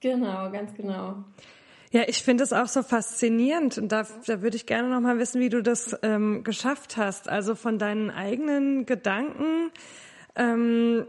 Genau, 0.00 0.50
ganz 0.50 0.74
genau. 0.74 1.22
Ja, 1.92 2.02
ich 2.08 2.20
finde 2.20 2.42
es 2.42 2.52
auch 2.52 2.66
so 2.66 2.82
faszinierend 2.82 3.78
und 3.78 3.92
da, 3.92 4.04
da 4.26 4.42
würde 4.42 4.56
ich 4.56 4.66
gerne 4.66 4.88
noch 4.88 5.00
mal 5.00 5.16
wissen, 5.20 5.40
wie 5.40 5.50
du 5.50 5.62
das 5.62 5.96
ähm, 6.02 6.42
geschafft 6.42 6.96
hast. 6.96 7.28
Also 7.28 7.54
von 7.54 7.78
deinen 7.78 8.10
eigenen 8.10 8.86
Gedanken, 8.86 9.70
ähm, 10.34 11.06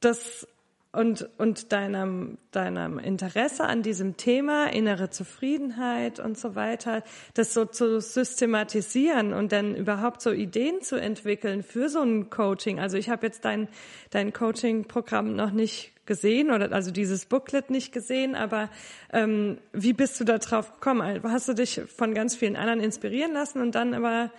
das 0.00 0.48
und, 0.94 1.28
und 1.38 1.72
deinem, 1.72 2.38
deinem 2.50 2.98
Interesse 2.98 3.64
an 3.64 3.82
diesem 3.82 4.16
Thema, 4.16 4.72
innere 4.72 5.10
Zufriedenheit 5.10 6.20
und 6.20 6.38
so 6.38 6.54
weiter, 6.54 7.02
das 7.34 7.52
so 7.52 7.64
zu 7.64 8.00
systematisieren 8.00 9.32
und 9.32 9.52
dann 9.52 9.74
überhaupt 9.74 10.22
so 10.22 10.30
Ideen 10.30 10.80
zu 10.82 10.96
entwickeln 10.96 11.62
für 11.62 11.88
so 11.88 12.00
ein 12.00 12.30
Coaching. 12.30 12.80
Also 12.80 12.96
ich 12.96 13.08
habe 13.08 13.26
jetzt 13.26 13.44
dein, 13.44 13.68
dein 14.10 14.32
Coaching-Programm 14.32 15.34
noch 15.34 15.50
nicht 15.50 15.92
gesehen 16.06 16.50
oder 16.50 16.70
also 16.72 16.90
dieses 16.90 17.26
Booklet 17.26 17.70
nicht 17.70 17.92
gesehen, 17.92 18.34
aber 18.34 18.68
ähm, 19.12 19.58
wie 19.72 19.94
bist 19.94 20.20
du 20.20 20.24
da 20.24 20.38
drauf 20.38 20.74
gekommen? 20.74 21.00
Also 21.00 21.28
hast 21.30 21.48
du 21.48 21.54
dich 21.54 21.80
von 21.96 22.14
ganz 22.14 22.36
vielen 22.36 22.56
anderen 22.56 22.80
inspirieren 22.80 23.32
lassen 23.32 23.60
und 23.60 23.74
dann 23.74 23.94
aber 23.94 24.30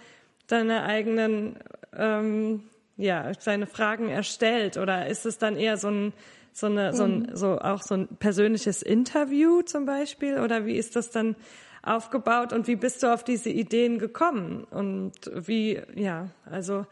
deine 0.48 0.84
eigenen 0.84 1.58
ähm, 1.98 2.64
ja, 2.98 3.32
seine 3.40 3.68
Fragen 3.68 4.10
erstellt 4.10 4.78
oder 4.78 5.08
ist 5.08 5.26
es 5.26 5.38
dann 5.38 5.58
eher 5.58 5.78
so 5.78 5.90
ein 5.90 6.14
so 6.56 6.68
eine, 6.68 6.94
so 6.94 7.04
ein, 7.04 7.20
mhm. 7.20 7.36
so 7.36 7.60
auch 7.60 7.82
so 7.82 7.96
ein 7.96 8.08
persönliches 8.08 8.82
Interview 8.82 9.62
zum 9.62 9.86
Beispiel? 9.86 10.40
Oder 10.40 10.66
wie 10.66 10.78
ist 10.78 10.96
das 10.96 11.12
dann 11.12 11.36
aufgebaut 11.84 12.54
und 12.54 12.68
wie 12.68 12.78
bist 12.78 13.04
du 13.04 13.14
auf 13.14 13.26
diese 13.26 13.50
Ideen 13.50 14.00
gekommen? 14.00 14.64
Und 14.64 15.14
wie, 15.34 15.82
ja, 15.96 16.30
also 16.50 16.86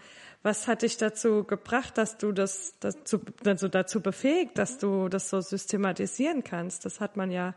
was 0.44 0.68
hat 0.68 0.82
dich 0.82 0.98
dazu 0.98 1.46
gebracht, 1.46 1.98
dass 1.98 2.18
du 2.18 2.34
das 2.34 2.76
dazu, 2.82 3.22
also 3.46 3.70
dazu 3.70 4.02
befähigt, 4.02 4.58
dass 4.58 4.80
du 4.80 5.08
das 5.08 5.30
so 5.30 5.40
systematisieren 5.40 6.44
kannst? 6.44 6.84
Das 6.84 7.00
hat 7.00 7.16
man 7.16 7.32
ja, 7.32 7.56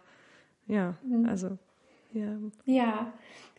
ja, 0.69 0.95
mhm. 1.03 1.29
also, 1.29 1.59
ja. 2.13 2.39
Ja, 2.67 3.13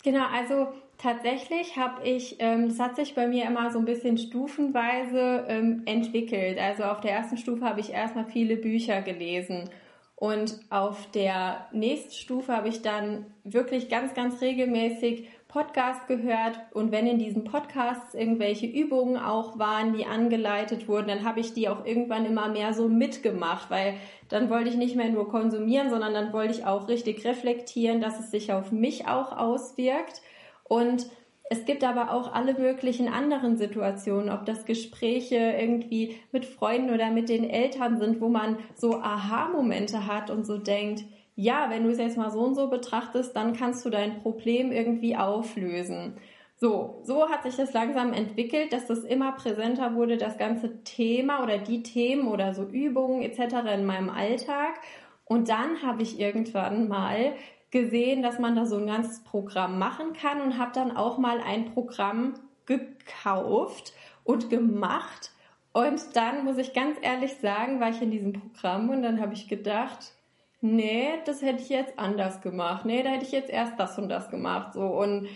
genau, 0.03 0.25
also 0.27 0.71
Tatsächlich 0.97 1.77
habe 1.77 2.03
ich, 2.07 2.37
ähm, 2.39 2.69
das 2.69 2.79
hat 2.79 2.95
sich 2.95 3.13
bei 3.13 3.27
mir 3.27 3.45
immer 3.45 3.71
so 3.71 3.77
ein 3.77 3.85
bisschen 3.85 4.17
stufenweise 4.17 5.45
ähm, 5.47 5.83
entwickelt. 5.85 6.57
Also 6.59 6.85
auf 6.85 7.01
der 7.01 7.11
ersten 7.11 7.37
Stufe 7.37 7.63
habe 7.65 7.79
ich 7.79 7.93
erstmal 7.93 8.25
viele 8.25 8.57
Bücher 8.57 9.03
gelesen 9.03 9.69
und 10.15 10.59
auf 10.71 11.11
der 11.11 11.67
nächsten 11.71 12.11
Stufe 12.11 12.51
habe 12.51 12.69
ich 12.69 12.81
dann 12.81 13.27
wirklich 13.43 13.87
ganz, 13.87 14.15
ganz 14.15 14.41
regelmäßig 14.41 15.27
Podcasts 15.47 16.07
gehört 16.07 16.59
und 16.73 16.91
wenn 16.91 17.05
in 17.05 17.19
diesen 17.19 17.43
Podcasts 17.43 18.15
irgendwelche 18.15 18.65
Übungen 18.65 19.17
auch 19.17 19.59
waren, 19.59 19.93
die 19.93 20.07
angeleitet 20.07 20.87
wurden, 20.87 21.07
dann 21.07 21.23
habe 21.23 21.39
ich 21.39 21.53
die 21.53 21.69
auch 21.69 21.85
irgendwann 21.85 22.25
immer 22.25 22.49
mehr 22.49 22.73
so 22.73 22.89
mitgemacht, 22.89 23.69
weil 23.69 23.93
dann 24.29 24.49
wollte 24.49 24.69
ich 24.69 24.75
nicht 24.75 24.95
mehr 24.95 25.09
nur 25.09 25.29
konsumieren, 25.29 25.91
sondern 25.91 26.15
dann 26.15 26.33
wollte 26.33 26.53
ich 26.53 26.65
auch 26.65 26.87
richtig 26.87 27.23
reflektieren, 27.23 28.01
dass 28.01 28.19
es 28.19 28.31
sich 28.31 28.51
auf 28.51 28.71
mich 28.71 29.07
auch 29.07 29.37
auswirkt. 29.37 30.21
Und 30.67 31.07
es 31.49 31.65
gibt 31.65 31.83
aber 31.83 32.11
auch 32.11 32.33
alle 32.33 32.53
möglichen 32.55 33.07
anderen 33.07 33.57
Situationen, 33.57 34.29
ob 34.29 34.45
das 34.45 34.65
Gespräche 34.65 35.35
irgendwie 35.35 36.17
mit 36.31 36.45
Freunden 36.45 36.93
oder 36.93 37.09
mit 37.09 37.29
den 37.29 37.49
Eltern 37.49 37.97
sind, 37.99 38.19
wo 38.19 38.27
man 38.27 38.57
so 38.75 38.95
Aha-Momente 38.95 40.07
hat 40.07 40.29
und 40.29 40.45
so 40.45 40.57
denkt, 40.57 41.05
ja, 41.35 41.69
wenn 41.69 41.83
du 41.83 41.91
es 41.91 41.99
jetzt 41.99 42.17
mal 42.17 42.31
so 42.31 42.39
und 42.39 42.55
so 42.55 42.67
betrachtest, 42.67 43.35
dann 43.35 43.53
kannst 43.53 43.85
du 43.85 43.89
dein 43.89 44.21
Problem 44.21 44.71
irgendwie 44.71 45.15
auflösen. 45.15 46.17
So, 46.59 47.01
so 47.03 47.29
hat 47.29 47.43
sich 47.43 47.55
das 47.55 47.71
langsam 47.73 48.11
entwickelt, 48.11 48.73
dass 48.73 48.87
das 48.87 49.03
immer 49.03 49.33
präsenter 49.33 49.93
wurde, 49.93 50.17
das 50.17 50.39
ganze 50.39 50.83
Thema 50.83 51.43
oder 51.43 51.59
die 51.59 51.83
Themen 51.83 52.27
oder 52.27 52.55
so 52.55 52.63
Übungen 52.63 53.21
etc. 53.21 53.75
in 53.75 53.85
meinem 53.85 54.09
Alltag. 54.09 54.79
Und 55.25 55.49
dann 55.49 55.83
habe 55.83 56.01
ich 56.01 56.19
irgendwann 56.19 56.87
mal 56.87 57.33
gesehen, 57.81 58.23
dass 58.23 58.39
man 58.39 58.55
da 58.55 58.65
so 58.65 58.77
ein 58.77 58.87
ganzes 58.87 59.23
Programm 59.23 59.77
machen 59.77 60.13
kann 60.13 60.41
und 60.41 60.57
habe 60.57 60.71
dann 60.73 60.95
auch 60.95 61.17
mal 61.17 61.39
ein 61.41 61.73
Programm 61.73 62.33
gekauft 62.65 63.93
und 64.23 64.49
gemacht. 64.49 65.31
Und 65.73 66.15
dann 66.15 66.43
muss 66.43 66.57
ich 66.57 66.73
ganz 66.73 66.97
ehrlich 67.01 67.35
sagen, 67.37 67.79
war 67.79 67.89
ich 67.89 68.01
in 68.01 68.11
diesem 68.11 68.33
Programm 68.33 68.89
und 68.89 69.03
dann 69.03 69.21
habe 69.21 69.33
ich 69.33 69.47
gedacht, 69.47 70.13
nee, 70.61 71.09
das 71.25 71.43
hätte 71.43 71.61
ich 71.61 71.69
jetzt 71.69 71.99
anders 71.99 72.41
gemacht. 72.41 72.85
Nee, 72.85 73.03
da 73.03 73.09
hätte 73.09 73.25
ich 73.25 73.31
jetzt 73.31 73.49
erst 73.49 73.79
das 73.79 73.97
und 73.99 74.09
das 74.09 74.29
gemacht. 74.31 74.73
So 74.73 74.81
und 74.81 75.27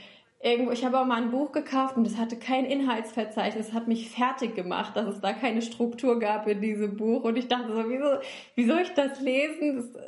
irgendwo, 0.41 0.71
ich 0.71 0.83
habe 0.83 0.99
auch 0.99 1.05
mal 1.05 1.21
ein 1.21 1.31
Buch 1.31 1.51
gekauft 1.51 1.95
und 1.95 2.05
das 2.05 2.17
hatte 2.17 2.37
kein 2.37 2.65
Inhaltsverzeichnis, 2.65 3.73
hat 3.73 3.87
mich 3.87 4.09
fertig 4.09 4.55
gemacht, 4.55 4.95
dass 4.95 5.07
es 5.07 5.21
da 5.21 5.33
keine 5.33 5.61
Struktur 5.61 6.19
gab 6.19 6.47
in 6.47 6.61
diesem 6.61 6.97
Buch. 6.97 7.23
Und 7.23 7.37
ich 7.37 7.47
dachte 7.47 7.71
so, 7.71 7.89
wieso, 7.89 8.19
wie 8.55 8.65
soll 8.65 8.79
ich 8.79 8.93
das 8.93 9.21
lesen? 9.21 9.75
Das, 9.75 10.03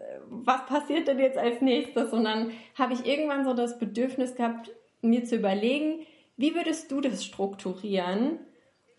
was 0.46 0.66
passiert 0.66 1.08
denn 1.08 1.20
jetzt 1.20 1.38
als 1.38 1.62
nächstes? 1.62 2.12
Und 2.12 2.24
dann 2.24 2.52
habe 2.78 2.94
ich 2.94 3.06
irgendwann 3.06 3.46
so 3.46 3.54
das 3.54 3.80
Bedürfnis 3.80 4.36
gehabt, 4.36 4.72
mir 5.02 5.24
zu 5.26 5.36
überlegen, 5.36 6.06
wie 6.38 6.56
würdest 6.56 6.92
du 6.92 7.02
das 7.02 7.24
strukturieren? 7.24 8.40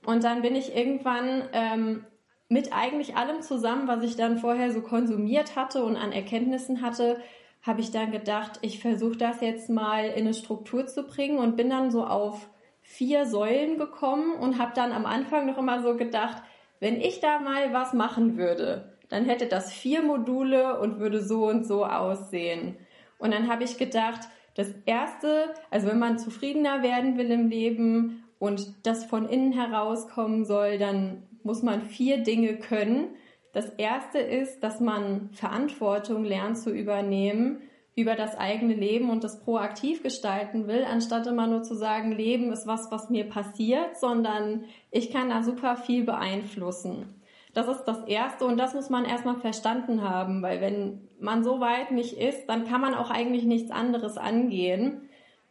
Und 0.05 0.25
dann 0.25 0.43
bin 0.43 0.55
ich 0.55 0.77
irgendwann 0.77 1.49
ähm, 1.53 2.05
mit 2.49 2.73
eigentlich 2.73 3.17
allem 3.17 3.43
zusammen, 3.43 3.89
was 3.89 4.03
ich 4.05 4.17
dann 4.17 4.39
vorher 4.39 4.71
so 4.71 4.83
konsumiert 4.83 5.57
hatte 5.57 5.85
und 5.85 5.97
an 5.97 6.13
Erkenntnissen 6.13 6.83
hatte, 6.83 7.21
habe 7.63 7.81
ich 7.81 7.91
dann 7.91 8.13
gedacht, 8.13 8.59
ich 8.61 8.79
versuche 8.79 9.17
das 9.17 9.41
jetzt 9.41 9.71
mal 9.71 10.05
in 10.05 10.25
eine 10.25 10.35
Struktur 10.35 10.87
zu 10.87 11.05
bringen 11.05 11.39
und 11.39 11.57
bin 11.57 11.71
dann 11.71 11.91
so 11.91 12.05
auf 12.05 12.49
vier 12.83 13.25
Säulen 13.25 13.79
gekommen 13.79 14.35
und 14.35 14.59
habe 14.59 14.73
dann 14.75 14.93
am 14.93 15.07
Anfang 15.07 15.47
noch 15.47 15.57
immer 15.57 15.83
so 15.83 15.97
gedacht, 15.97 16.43
wenn 16.81 17.01
ich 17.01 17.21
da 17.21 17.39
mal 17.39 17.73
was 17.73 17.95
machen 17.95 18.37
würde, 18.37 18.94
dann 19.15 19.27
hätte 19.27 19.47
das 19.47 19.73
vier 19.73 20.03
Module 20.03 20.81
und 20.81 20.99
würde 20.99 21.23
so 21.23 21.47
und 21.47 21.65
so 21.65 21.85
aussehen. 21.85 22.77
Und 23.19 23.33
dann 23.33 23.49
habe 23.49 23.63
ich 23.63 23.79
gedacht, 23.79 24.21
das 24.57 24.75
erste, 24.87 25.55
also 25.71 25.87
wenn 25.87 26.01
man 26.01 26.19
zufriedener 26.19 26.83
werden 26.83 27.17
will 27.17 27.31
im 27.31 27.49
Leben 27.49 28.25
und 28.41 28.75
das 28.85 29.05
von 29.05 29.29
innen 29.29 29.53
herauskommen 29.53 30.45
soll, 30.45 30.79
dann 30.79 31.23
muss 31.45 31.63
man 31.63 31.83
vier 31.83 32.25
Dinge 32.25 32.57
können. 32.57 33.15
Das 33.53 33.69
erste 33.77 34.19
ist, 34.19 34.65
dass 34.65 34.81
man 34.81 35.31
Verantwortung 35.33 36.25
lernt 36.25 36.59
zu 36.59 36.71
übernehmen 36.71 37.63
über 37.95 38.17
das 38.17 38.37
eigene 38.37 38.75
Leben 38.75 39.11
und 39.11 39.23
das 39.23 39.45
proaktiv 39.45 40.03
gestalten 40.03 40.67
will, 40.67 40.85
anstatt 40.85 41.29
immer 41.29 41.47
nur 41.47 41.63
zu 41.63 41.77
sagen, 41.77 42.11
Leben 42.11 42.51
ist 42.51 42.67
was, 42.67 42.91
was 42.91 43.11
mir 43.11 43.29
passiert, 43.29 43.97
sondern 43.97 44.65
ich 44.91 45.13
kann 45.13 45.29
da 45.29 45.45
super 45.45 45.77
viel 45.77 46.03
beeinflussen. 46.03 47.23
Das 47.55 47.69
ist 47.69 47.85
das 47.85 48.05
Erste 48.07 48.45
und 48.45 48.59
das 48.59 48.75
muss 48.75 48.91
man 48.91 49.05
erstmal 49.05 49.37
verstanden 49.37 50.03
haben, 50.03 50.43
weil 50.43 50.61
wenn 50.61 51.09
man 51.21 51.45
so 51.45 51.61
weit 51.61 51.93
nicht 51.93 52.19
ist, 52.19 52.47
dann 52.49 52.67
kann 52.67 52.81
man 52.81 52.95
auch 52.95 53.11
eigentlich 53.11 53.45
nichts 53.45 53.71
anderes 53.71 54.19
angehen. 54.19 55.09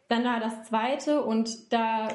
Dann 0.08 0.22
da 0.22 0.38
das 0.38 0.64
Zweite 0.64 1.22
und 1.24 1.72
da 1.72 2.08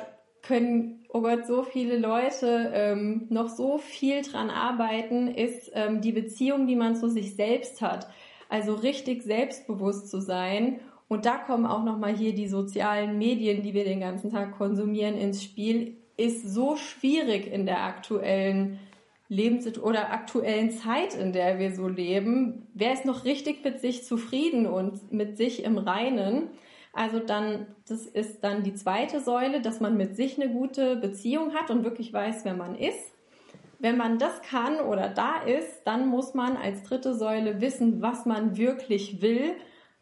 können, 0.43 1.05
oh 1.09 1.21
Gott, 1.21 1.47
so 1.47 1.63
viele 1.63 1.97
Leute 1.97 2.71
ähm, 2.73 3.25
noch 3.29 3.49
so 3.49 3.79
viel 3.79 4.21
dran 4.21 4.51
arbeiten, 4.51 5.27
ist 5.27 5.71
ähm, 5.73 6.01
die 6.01 6.11
Beziehung, 6.11 6.67
die 6.67 6.75
man 6.75 6.95
zu 6.95 7.09
sich 7.09 7.35
selbst 7.35 7.81
hat. 7.81 8.07
Also 8.47 8.75
richtig 8.75 9.23
selbstbewusst 9.23 10.09
zu 10.09 10.21
sein. 10.21 10.79
Und 11.07 11.25
da 11.25 11.37
kommen 11.37 11.65
auch 11.65 11.83
nochmal 11.83 12.15
hier 12.15 12.35
die 12.35 12.47
sozialen 12.47 13.17
Medien, 13.17 13.63
die 13.63 13.73
wir 13.73 13.83
den 13.83 13.99
ganzen 13.99 14.31
Tag 14.31 14.55
konsumieren, 14.55 15.17
ins 15.17 15.43
Spiel. 15.43 15.97
Ist 16.15 16.47
so 16.53 16.75
schwierig 16.75 17.51
in 17.51 17.65
der 17.65 17.83
aktuellen 17.83 18.79
Lebens- 19.29 19.77
oder 19.77 20.11
aktuellen 20.11 20.71
Zeit, 20.71 21.13
in 21.13 21.31
der 21.31 21.59
wir 21.59 21.71
so 21.71 21.87
leben, 21.87 22.67
wer 22.73 22.93
ist 22.93 23.05
noch 23.05 23.25
richtig 23.25 23.63
mit 23.63 23.79
sich 23.79 24.03
zufrieden 24.03 24.65
und 24.65 25.13
mit 25.13 25.37
sich 25.37 25.63
im 25.63 25.77
Reinen? 25.77 26.49
Also 26.93 27.19
dann, 27.19 27.67
das 27.87 28.07
ist 28.07 28.43
dann 28.43 28.63
die 28.63 28.73
zweite 28.73 29.19
Säule, 29.19 29.61
dass 29.61 29.79
man 29.79 29.95
mit 29.95 30.15
sich 30.15 30.41
eine 30.41 30.51
gute 30.51 30.95
Beziehung 30.95 31.53
hat 31.53 31.69
und 31.69 31.83
wirklich 31.83 32.11
weiß, 32.11 32.43
wer 32.43 32.55
man 32.55 32.75
ist. 32.75 33.13
Wenn 33.77 33.97
man 33.97 34.17
das 34.17 34.41
kann 34.41 34.81
oder 34.81 35.07
da 35.07 35.43
ist, 35.43 35.83
dann 35.85 36.07
muss 36.07 36.33
man 36.33 36.57
als 36.57 36.83
dritte 36.83 37.13
Säule 37.13 37.61
wissen, 37.61 38.01
was 38.01 38.25
man 38.25 38.57
wirklich 38.57 39.21
will. 39.21 39.53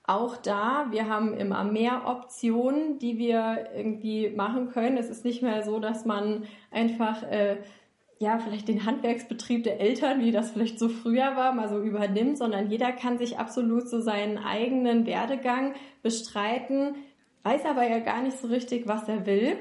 Auch 0.04 0.38
da, 0.38 0.88
wir 0.90 1.10
haben 1.10 1.34
immer 1.34 1.66
mehr 1.66 2.04
Optionen, 2.08 2.98
die 2.98 3.18
wir 3.18 3.68
irgendwie 3.76 4.30
machen 4.30 4.70
können. 4.70 4.98
Es 4.98 5.10
ist 5.10 5.26
nicht 5.26 5.44
mehr 5.44 5.64
so, 5.64 5.80
dass 5.80 6.06
man 6.06 6.46
einfach 6.72 7.24
äh, 7.24 7.58
ja, 8.20 8.40
vielleicht 8.40 8.68
den 8.68 8.86
Handwerksbetrieb 8.86 9.64
der 9.64 9.80
Eltern, 9.80 10.22
wie 10.22 10.32
das 10.32 10.52
vielleicht 10.52 10.80
so 10.80 10.90
früher 10.90 11.36
war, 11.36 11.54
mal 11.54 11.70
so 11.70 11.80
übernimmt, 11.80 12.38
sondern 12.38 12.72
jeder 12.72 12.92
kann 12.92 13.18
sich 13.18 13.38
absolut 13.38 13.88
so 13.88 14.02
seinen 14.02 14.38
eigenen 14.38 15.06
Werdegang 15.06 15.76
bestreiten, 16.02 16.96
weiß 17.44 17.66
aber 17.66 17.88
ja 17.88 18.00
gar 18.00 18.24
nicht 18.24 18.38
so 18.38 18.48
richtig, 18.48 18.88
was 18.88 19.08
er 19.08 19.26
will. 19.26 19.58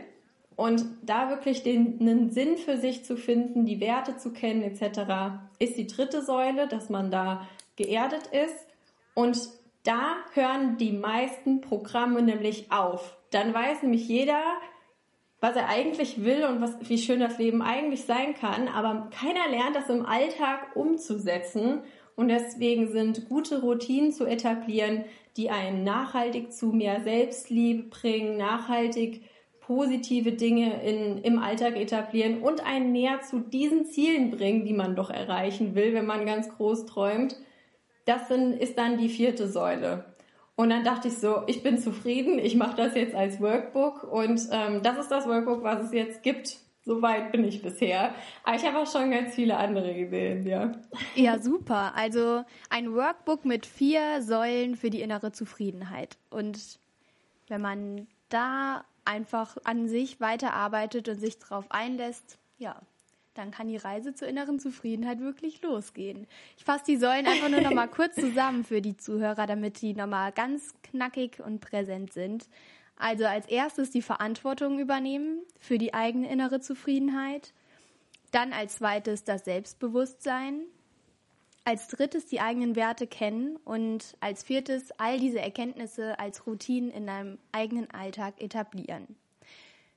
Und 0.57 0.87
da 1.03 1.29
wirklich 1.29 1.63
den, 1.63 2.01
einen 2.01 2.31
Sinn 2.31 2.57
für 2.57 2.79
sich 2.79 3.05
zu 3.05 3.17
finden, 3.19 3.67
die 3.67 3.81
Werte 3.81 4.17
zu 4.17 4.33
kennen 4.33 4.63
etc., 4.63 5.39
ist 5.59 5.77
die 5.77 5.87
dritte 5.87 6.23
Säule, 6.23 6.67
dass 6.67 6.89
man 6.89 7.11
da 7.11 7.47
geerdet 7.77 8.29
ist. 8.29 8.57
Und 9.15 9.39
da 9.85 10.17
hören 10.33 10.79
die 10.79 10.93
meisten 10.93 11.61
Programme 11.61 12.23
nämlich 12.23 12.73
auf. 12.73 13.19
Dann 13.31 13.53
weiß 13.53 13.83
nämlich 13.83 14.09
jeder, 14.09 14.43
was 15.47 15.55
er 15.55 15.69
eigentlich 15.69 16.25
will 16.25 16.45
und 16.45 16.61
was, 16.61 16.75
wie 16.89 16.99
schön 16.99 17.21
das 17.21 17.39
Leben 17.39 17.63
eigentlich 17.63 18.03
sein 18.03 18.35
kann, 18.35 18.67
aber 18.67 19.09
keiner 19.17 19.49
lernt 19.49 19.77
das 19.77 19.89
im 19.89 20.05
Alltag 20.05 20.75
umzusetzen. 20.75 21.83
Und 22.17 22.29
deswegen 22.29 22.91
sind 22.91 23.29
gute 23.29 23.61
Routinen 23.61 24.11
zu 24.11 24.27
etablieren, 24.27 25.05
die 25.37 25.51
einen 25.51 25.85
nachhaltig 25.85 26.53
zu 26.53 26.73
mehr 26.73 27.03
Selbstliebe 27.03 27.85
bringen, 27.85 28.37
nachhaltig 28.37 29.23
positive 29.61 30.33
Dinge 30.33 30.83
in, 30.83 31.19
im 31.19 31.39
Alltag 31.39 31.77
etablieren 31.77 32.43
und 32.43 32.67
einen 32.67 32.91
näher 32.91 33.21
zu 33.21 33.39
diesen 33.39 33.85
Zielen 33.85 34.33
bringen, 34.33 34.65
die 34.65 34.73
man 34.73 34.97
doch 34.97 35.11
erreichen 35.11 35.77
will, 35.77 35.95
wenn 35.95 36.07
man 36.07 36.27
ganz 36.27 36.49
groß 36.49 36.87
träumt. 36.87 37.37
Das 38.05 38.27
sind, 38.27 38.55
ist 38.55 38.79
dann 38.79 38.99
die 38.99 39.09
vierte 39.09 39.47
Säule. 39.47 40.07
Und 40.57 40.71
dann 40.71 40.85
dachte 40.85 41.09
ich 41.09 41.19
so, 41.19 41.43
ich 41.47 41.63
bin 41.63 41.79
zufrieden, 41.79 42.39
ich 42.39 42.57
mache 42.57 42.77
das 42.77 42.95
jetzt 42.95 43.15
als 43.15 43.41
Workbook 43.41 44.05
und 44.05 44.41
ähm, 44.51 44.83
das 44.83 44.99
ist 44.99 45.11
das 45.11 45.27
Workbook, 45.27 45.63
was 45.63 45.85
es 45.85 45.93
jetzt 45.93 46.23
gibt. 46.23 46.57
Soweit 46.87 47.33
bin 47.33 47.45
ich 47.45 47.63
bisher. 47.63 48.15
Aber 48.45 48.57
ich 48.57 48.65
habe 48.65 48.79
auch 48.79 48.91
schon 48.91 49.11
ganz 49.11 49.35
viele 49.35 49.57
andere 49.57 49.93
Ideen, 49.93 50.47
ja. 50.47 50.73
Ja, 51.17 51.39
super. 51.41 51.93
Also 51.97 52.45
ein 52.71 52.95
Workbook 52.95 53.45
mit 53.45 53.67
vier 53.67 54.23
Säulen 54.23 54.77
für 54.77 54.89
die 54.89 55.03
innere 55.03 55.33
Zufriedenheit. 55.33 56.17
Und 56.31 56.79
wenn 57.49 57.61
man 57.61 58.07
da 58.29 58.85
einfach 59.05 59.57
an 59.65 59.89
sich 59.89 60.21
weiterarbeitet 60.21 61.09
und 61.09 61.19
sich 61.19 61.39
darauf 61.39 61.65
einlässt, 61.71 62.39
ja, 62.57 62.81
dann 63.37 63.51
kann 63.51 63.69
die 63.69 63.77
Reise 63.77 64.15
zur 64.15 64.29
inneren 64.29 64.59
Zufriedenheit 64.59 65.21
wirklich 65.21 65.63
losgehen. 65.63 66.27
Ich 66.57 66.65
fasse 66.65 66.85
die 66.87 66.97
Säulen 66.97 67.27
einfach 67.27 67.49
nur 67.49 67.61
noch 67.61 67.73
mal 67.73 67.89
kurz 67.89 68.15
zusammen 68.15 68.65
für 68.65 68.81
die 68.81 68.97
Zuhörer, 68.97 69.47
damit 69.47 69.81
die 69.81 69.95
noch 69.95 70.07
mal 70.07 70.33
ganz 70.33 70.75
knackig 70.83 71.41
und 71.41 71.61
präsent 71.61 72.13
sind. 72.13 72.49
Also 72.97 73.27
als 73.27 73.47
erstes 73.47 73.91
die 73.91 74.03
Verantwortung 74.03 74.79
übernehmen 74.79 75.41
für 75.59 75.79
die 75.79 75.95
eigene 75.95 76.31
innere 76.31 76.61
Zufriedenheit. 76.61 77.53
Dann 78.31 78.53
als 78.53 78.77
zweites 78.77 79.25
das 79.25 79.45
Selbstbewusstsein. 79.45 80.63
Als 81.65 81.89
drittes 81.89 82.27
die 82.27 82.41
eigenen 82.41 82.77
Werte 82.77 83.07
kennen 83.07 83.57
und 83.65 84.17
als 84.21 84.45
viertes 84.45 84.93
all 84.99 85.19
diese 85.19 85.41
Erkenntnisse 85.41 86.19
als 86.19 86.47
Routinen 86.47 86.91
in 86.91 87.07
deinem 87.07 87.39
eigenen 87.51 87.91
Alltag 87.91 88.41
etablieren. 88.41 89.17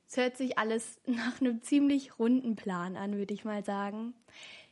Es 0.09 0.17
hört 0.17 0.37
sich 0.37 0.57
alles 0.57 0.99
nach 1.05 1.39
einem 1.39 1.61
ziemlich 1.61 2.17
runden 2.17 2.55
Plan 2.55 2.97
an, 2.97 3.17
würde 3.17 3.33
ich 3.33 3.45
mal 3.45 3.63
sagen. 3.63 4.13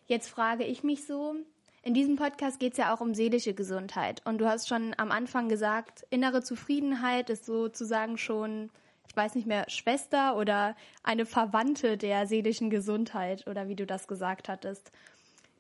Jetzt 0.08 0.30
frage 0.30 0.64
ich 0.64 0.84
mich 0.84 1.06
so, 1.06 1.36
in 1.84 1.94
diesem 1.94 2.16
Podcast 2.16 2.60
geht 2.60 2.74
es 2.74 2.78
ja 2.78 2.94
auch 2.94 3.02
um 3.02 3.14
seelische 3.14 3.54
Gesundheit. 3.54 4.22
Und 4.26 4.40
du 4.40 4.48
hast 4.48 4.68
schon 4.68 4.96
am 4.98 5.12
Anfang 5.12 5.48
gesagt, 5.48 6.06
innere 6.10 6.42
Zufriedenheit 6.42 7.30
ist 7.30 7.46
sozusagen 7.46 8.18
schon, 8.18 8.72
ich 9.08 9.16
weiß 9.16 9.36
nicht 9.36 9.48
mehr, 9.48 9.70
Schwester 9.70 10.38
oder 10.38 10.76
eine 11.04 11.26
Verwandte 11.26 11.98
der 11.98 12.26
seelischen 12.26 12.70
Gesundheit 12.70 13.48
oder 13.48 13.68
wie 13.68 13.76
du 13.76 13.86
das 13.86 14.08
gesagt 14.08 14.50
hattest. 14.50 14.92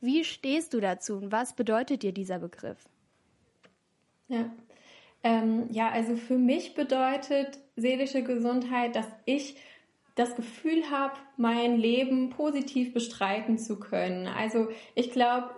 Wie 0.02 0.24
stehst 0.24 0.74
du 0.74 0.80
dazu 0.80 1.18
und 1.18 1.32
was 1.32 1.54
bedeutet 1.54 2.04
dir 2.04 2.14
dieser 2.14 2.40
Begriff? 2.40 2.78
Ja, 4.28 4.50
ähm, 5.28 5.68
ja, 5.72 5.90
also 5.90 6.16
für 6.16 6.38
mich 6.38 6.74
bedeutet 6.74 7.60
seelische 7.76 8.24
Gesundheit, 8.24 8.96
dass 8.96 9.08
ich 9.26 9.58
das 10.16 10.36
Gefühl 10.36 10.90
habe, 10.90 11.16
mein 11.36 11.78
Leben 11.78 12.30
positiv 12.30 12.94
bestreiten 12.94 13.58
zu 13.58 13.78
können. 13.78 14.28
Also 14.28 14.70
ich 14.96 15.12
glaube, 15.12 15.50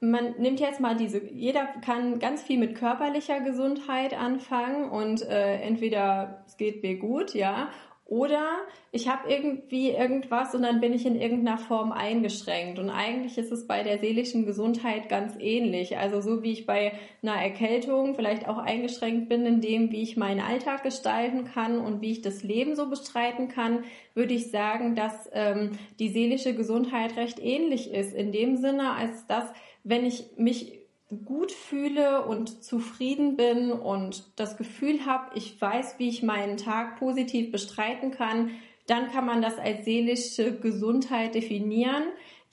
man 0.00 0.34
nimmt 0.38 0.60
jetzt 0.60 0.80
mal 0.80 0.96
diese, 0.96 1.22
jeder 1.30 1.66
kann 1.84 2.18
ganz 2.20 2.42
viel 2.42 2.58
mit 2.58 2.74
körperlicher 2.74 3.40
Gesundheit 3.40 4.14
anfangen 4.14 4.88
und 4.88 5.22
äh, 5.22 5.60
entweder 5.60 6.42
es 6.46 6.56
geht 6.56 6.82
mir 6.82 6.96
gut, 6.96 7.34
ja, 7.34 7.68
oder 8.08 8.60
ich 8.90 9.06
habe 9.06 9.30
irgendwie 9.30 9.90
irgendwas 9.90 10.54
und 10.54 10.62
dann 10.62 10.80
bin 10.80 10.94
ich 10.94 11.04
in 11.04 11.20
irgendeiner 11.20 11.58
Form 11.58 11.92
eingeschränkt. 11.92 12.78
Und 12.78 12.88
eigentlich 12.88 13.36
ist 13.36 13.52
es 13.52 13.66
bei 13.66 13.82
der 13.82 13.98
seelischen 13.98 14.46
Gesundheit 14.46 15.10
ganz 15.10 15.34
ähnlich. 15.38 15.98
Also 15.98 16.22
so 16.22 16.42
wie 16.42 16.52
ich 16.52 16.64
bei 16.64 16.92
einer 17.22 17.34
Erkältung 17.34 18.14
vielleicht 18.14 18.48
auch 18.48 18.56
eingeschränkt 18.56 19.28
bin 19.28 19.44
in 19.44 19.60
dem, 19.60 19.92
wie 19.92 20.00
ich 20.00 20.16
meinen 20.16 20.40
Alltag 20.40 20.84
gestalten 20.84 21.44
kann 21.44 21.78
und 21.78 22.00
wie 22.00 22.12
ich 22.12 22.22
das 22.22 22.42
Leben 22.42 22.76
so 22.76 22.88
bestreiten 22.88 23.48
kann, 23.48 23.84
würde 24.14 24.32
ich 24.32 24.50
sagen, 24.50 24.94
dass 24.94 25.28
ähm, 25.34 25.72
die 25.98 26.08
seelische 26.08 26.54
Gesundheit 26.54 27.14
recht 27.18 27.38
ähnlich 27.38 27.92
ist. 27.92 28.14
In 28.14 28.32
dem 28.32 28.56
Sinne, 28.56 28.92
als 28.94 29.26
dass, 29.26 29.52
wenn 29.84 30.06
ich 30.06 30.24
mich 30.38 30.77
gut 31.24 31.52
fühle 31.52 32.24
und 32.26 32.62
zufrieden 32.62 33.36
bin 33.36 33.72
und 33.72 34.24
das 34.36 34.56
Gefühl 34.56 35.06
habe, 35.06 35.30
ich 35.34 35.60
weiß, 35.60 35.98
wie 35.98 36.08
ich 36.08 36.22
meinen 36.22 36.58
Tag 36.58 36.98
positiv 36.98 37.50
bestreiten 37.50 38.10
kann, 38.10 38.50
dann 38.86 39.10
kann 39.10 39.24
man 39.24 39.40
das 39.40 39.58
als 39.58 39.84
seelische 39.84 40.58
Gesundheit 40.58 41.34
definieren. 41.34 42.04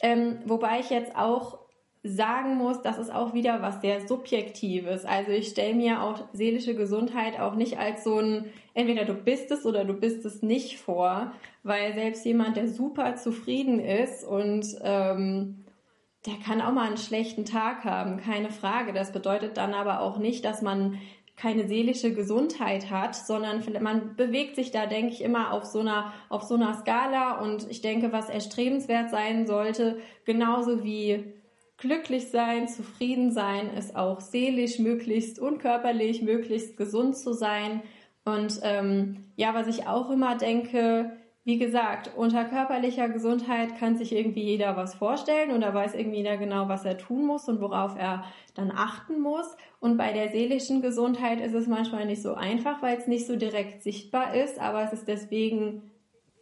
Ähm, 0.01 0.39
wobei 0.45 0.79
ich 0.79 0.89
jetzt 0.89 1.15
auch 1.15 1.59
sagen 2.03 2.55
muss, 2.55 2.81
das 2.81 2.97
ist 2.99 3.11
auch 3.11 3.33
wieder 3.33 3.61
was 3.61 3.81
sehr 3.81 4.07
Subjektives. 4.07 5.05
Also 5.05 5.31
ich 5.31 5.47
stelle 5.47 5.73
mir 5.73 6.03
auch 6.03 6.23
seelische 6.33 6.75
Gesundheit 6.75 7.39
auch 7.39 7.55
nicht 7.55 7.79
als 7.79 8.03
so 8.03 8.19
ein, 8.19 8.45
entweder 8.73 9.05
du 9.05 9.15
bist 9.15 9.49
es 9.51 9.65
oder 9.65 9.83
du 9.85 9.93
bist 9.93 10.23
es 10.23 10.43
nicht 10.43 10.77
vor, 10.77 11.31
weil 11.63 11.93
selbst 11.95 12.23
jemand, 12.25 12.57
der 12.57 12.67
super 12.67 13.15
zufrieden 13.15 13.79
ist 13.79 14.23
und 14.23 14.65
ähm, 14.83 15.64
der 16.25 16.35
kann 16.43 16.61
auch 16.61 16.71
mal 16.71 16.87
einen 16.87 16.97
schlechten 16.97 17.45
Tag 17.45 17.83
haben, 17.83 18.17
keine 18.17 18.49
Frage. 18.49 18.93
Das 18.93 19.11
bedeutet 19.11 19.57
dann 19.57 19.73
aber 19.73 20.01
auch 20.01 20.17
nicht, 20.17 20.43
dass 20.45 20.61
man 20.61 20.99
keine 21.35 21.67
seelische 21.67 22.13
Gesundheit 22.13 22.89
hat, 22.89 23.15
sondern 23.15 23.61
man 23.81 24.15
bewegt 24.15 24.55
sich 24.55 24.71
da, 24.71 24.85
denke 24.85 25.13
ich, 25.13 25.21
immer 25.21 25.51
auf 25.51 25.65
so 25.65 25.79
einer, 25.79 26.13
auf 26.29 26.43
so 26.43 26.55
einer 26.55 26.73
Skala 26.75 27.39
und 27.41 27.69
ich 27.69 27.81
denke, 27.81 28.13
was 28.13 28.29
erstrebenswert 28.29 29.09
sein 29.09 29.45
sollte, 29.45 29.99
genauso 30.23 30.83
wie 30.83 31.33
glücklich 31.77 32.29
sein, 32.29 32.69
zufrieden 32.69 33.31
sein, 33.31 33.73
ist 33.73 33.97
auch 33.97 34.21
seelisch 34.21 34.79
möglichst 34.79 35.37
und 35.39 35.59
körperlich 35.59 36.21
möglichst 36.21 36.77
gesund 36.77 37.17
zu 37.17 37.33
sein. 37.33 37.81
Und 38.23 38.61
ähm, 38.63 39.25
ja, 39.35 39.53
was 39.53 39.67
ich 39.67 39.87
auch 39.87 40.09
immer 40.09 40.37
denke, 40.37 41.17
wie 41.45 41.59
gesagt, 41.59 42.09
unter 42.17 42.43
körperlicher 42.43 43.07
Gesundheit 43.07 43.77
kann 43.77 43.95
sich 43.97 44.13
irgendwie 44.15 44.41
jeder 44.41 44.75
was 44.75 44.95
vorstellen 44.95 45.51
und 45.51 45.61
da 45.61 45.75
weiß 45.75 45.93
irgendwie 45.93 46.17
jeder 46.17 46.37
genau, 46.37 46.69
was 46.69 46.85
er 46.85 46.97
tun 46.97 47.23
muss 47.23 47.47
und 47.47 47.61
worauf 47.61 47.95
er 47.95 48.25
dann 48.55 48.71
achten 48.71 49.21
muss. 49.21 49.55
Und 49.79 49.95
bei 49.95 50.11
der 50.11 50.31
seelischen 50.31 50.81
Gesundheit 50.81 51.39
ist 51.39 51.53
es 51.53 51.67
manchmal 51.67 52.07
nicht 52.07 52.23
so 52.23 52.33
einfach, 52.33 52.81
weil 52.81 52.97
es 52.97 53.05
nicht 53.05 53.27
so 53.27 53.35
direkt 53.35 53.83
sichtbar 53.83 54.33
ist, 54.33 54.59
aber 54.59 54.81
es 54.81 54.91
ist 54.91 55.07
deswegen 55.07 55.91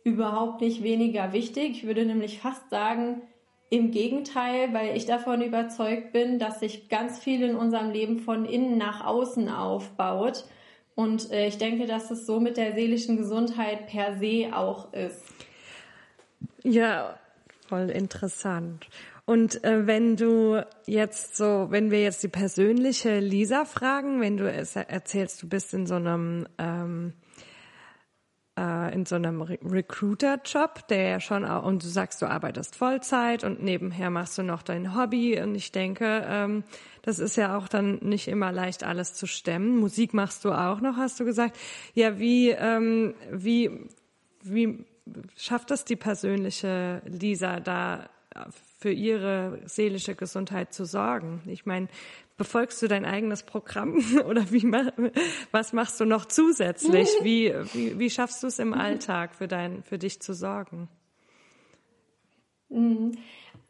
überhaupt 0.05 0.61
nicht 0.61 0.83
weniger 0.83 1.33
wichtig. 1.33 1.71
Ich 1.71 1.85
würde 1.85 2.05
nämlich 2.05 2.39
fast 2.39 2.69
sagen, 2.69 3.23
im 3.69 3.91
Gegenteil, 3.91 4.73
weil 4.73 4.95
ich 4.95 5.05
davon 5.05 5.41
überzeugt 5.41 6.13
bin, 6.13 6.39
dass 6.39 6.61
sich 6.61 6.87
ganz 6.87 7.19
viel 7.19 7.43
in 7.43 7.55
unserem 7.57 7.89
Leben 7.89 8.19
von 8.19 8.45
innen 8.45 8.77
nach 8.77 9.03
außen 9.03 9.49
aufbaut 9.49 10.45
und 10.95 11.31
äh, 11.31 11.47
ich 11.47 11.57
denke, 11.57 11.85
dass 11.85 12.11
es 12.11 12.25
so 12.25 12.39
mit 12.39 12.57
der 12.57 12.73
seelischen 12.73 13.17
Gesundheit 13.17 13.87
per 13.87 14.17
se 14.17 14.49
auch 14.53 14.93
ist. 14.93 15.23
Ja, 16.63 17.17
voll 17.67 17.89
interessant. 17.89 18.87
Und 19.25 19.63
äh, 19.63 19.87
wenn 19.87 20.17
du 20.17 20.65
jetzt 20.85 21.37
so, 21.37 21.67
wenn 21.69 21.91
wir 21.91 22.03
jetzt 22.03 22.23
die 22.23 22.27
persönliche 22.27 23.19
Lisa 23.19 23.65
fragen, 23.65 24.19
wenn 24.19 24.37
du 24.37 24.51
es 24.51 24.75
erzählst, 24.75 25.41
du 25.41 25.47
bist 25.47 25.73
in 25.73 25.87
so 25.87 25.95
einem 25.95 26.45
ähm, 26.57 27.13
äh, 28.57 28.93
in 28.93 29.05
so 29.05 29.15
einem 29.15 29.41
Re 29.41 29.57
Recruiter-Job, 29.63 30.87
der 30.87 31.03
ja 31.09 31.19
schon 31.19 31.45
auch, 31.45 31.65
und 31.65 31.83
du 31.83 31.87
sagst, 31.87 32.21
du 32.21 32.27
arbeitest 32.27 32.75
Vollzeit 32.75 33.43
und 33.43 33.63
nebenher 33.63 34.09
machst 34.09 34.37
du 34.37 34.43
noch 34.43 34.61
dein 34.61 34.95
Hobby. 34.95 35.39
Und 35.41 35.55
ich 35.55 35.71
denke, 35.71 36.25
ähm, 36.27 36.63
das 37.01 37.19
ist 37.19 37.35
ja 37.35 37.57
auch 37.57 37.67
dann 37.67 37.99
nicht 38.01 38.27
immer 38.27 38.51
leicht, 38.51 38.83
alles 38.83 39.13
zu 39.13 39.25
stemmen. 39.25 39.77
Musik 39.77 40.13
machst 40.13 40.45
du 40.45 40.51
auch 40.51 40.81
noch, 40.81 40.97
hast 40.97 41.19
du 41.19 41.25
gesagt. 41.25 41.57
Ja, 41.93 42.19
wie, 42.19 42.49
ähm, 42.49 43.15
wie, 43.31 43.89
wie 44.43 44.85
schafft 45.35 45.71
es 45.71 45.85
die 45.85 45.95
persönliche 45.95 47.01
Lisa 47.05 47.59
da 47.59 48.09
für 48.79 48.91
ihre 48.91 49.59
seelische 49.65 50.15
Gesundheit 50.15 50.73
zu 50.73 50.85
sorgen? 50.85 51.41
Ich 51.45 51.65
meine, 51.65 51.87
befolgst 52.37 52.81
du 52.81 52.87
dein 52.87 53.05
eigenes 53.05 53.43
Programm 53.43 54.03
oder 54.27 54.51
wie 54.51 54.63
was 55.51 55.73
machst 55.73 55.99
du 55.99 56.05
noch 56.05 56.25
zusätzlich? 56.25 57.09
Wie, 57.21 57.53
wie, 57.73 57.99
wie 57.99 58.09
schaffst 58.09 58.43
du 58.43 58.47
es 58.47 58.59
im 58.59 58.73
Alltag 58.73 59.35
für 59.35 59.47
dein 59.47 59.83
für 59.83 59.97
dich 59.97 60.21
zu 60.21 60.33
sorgen? 60.33 60.89
Mhm. 62.69 63.13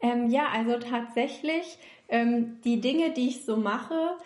Ähm, 0.00 0.30
ja, 0.30 0.48
also 0.52 0.78
tatsächlich 0.78 1.78
ähm, 2.08 2.60
die 2.64 2.80
Dinge, 2.80 3.12
die 3.12 3.28
ich 3.28 3.44
so 3.44 3.56
mache, 3.56 4.16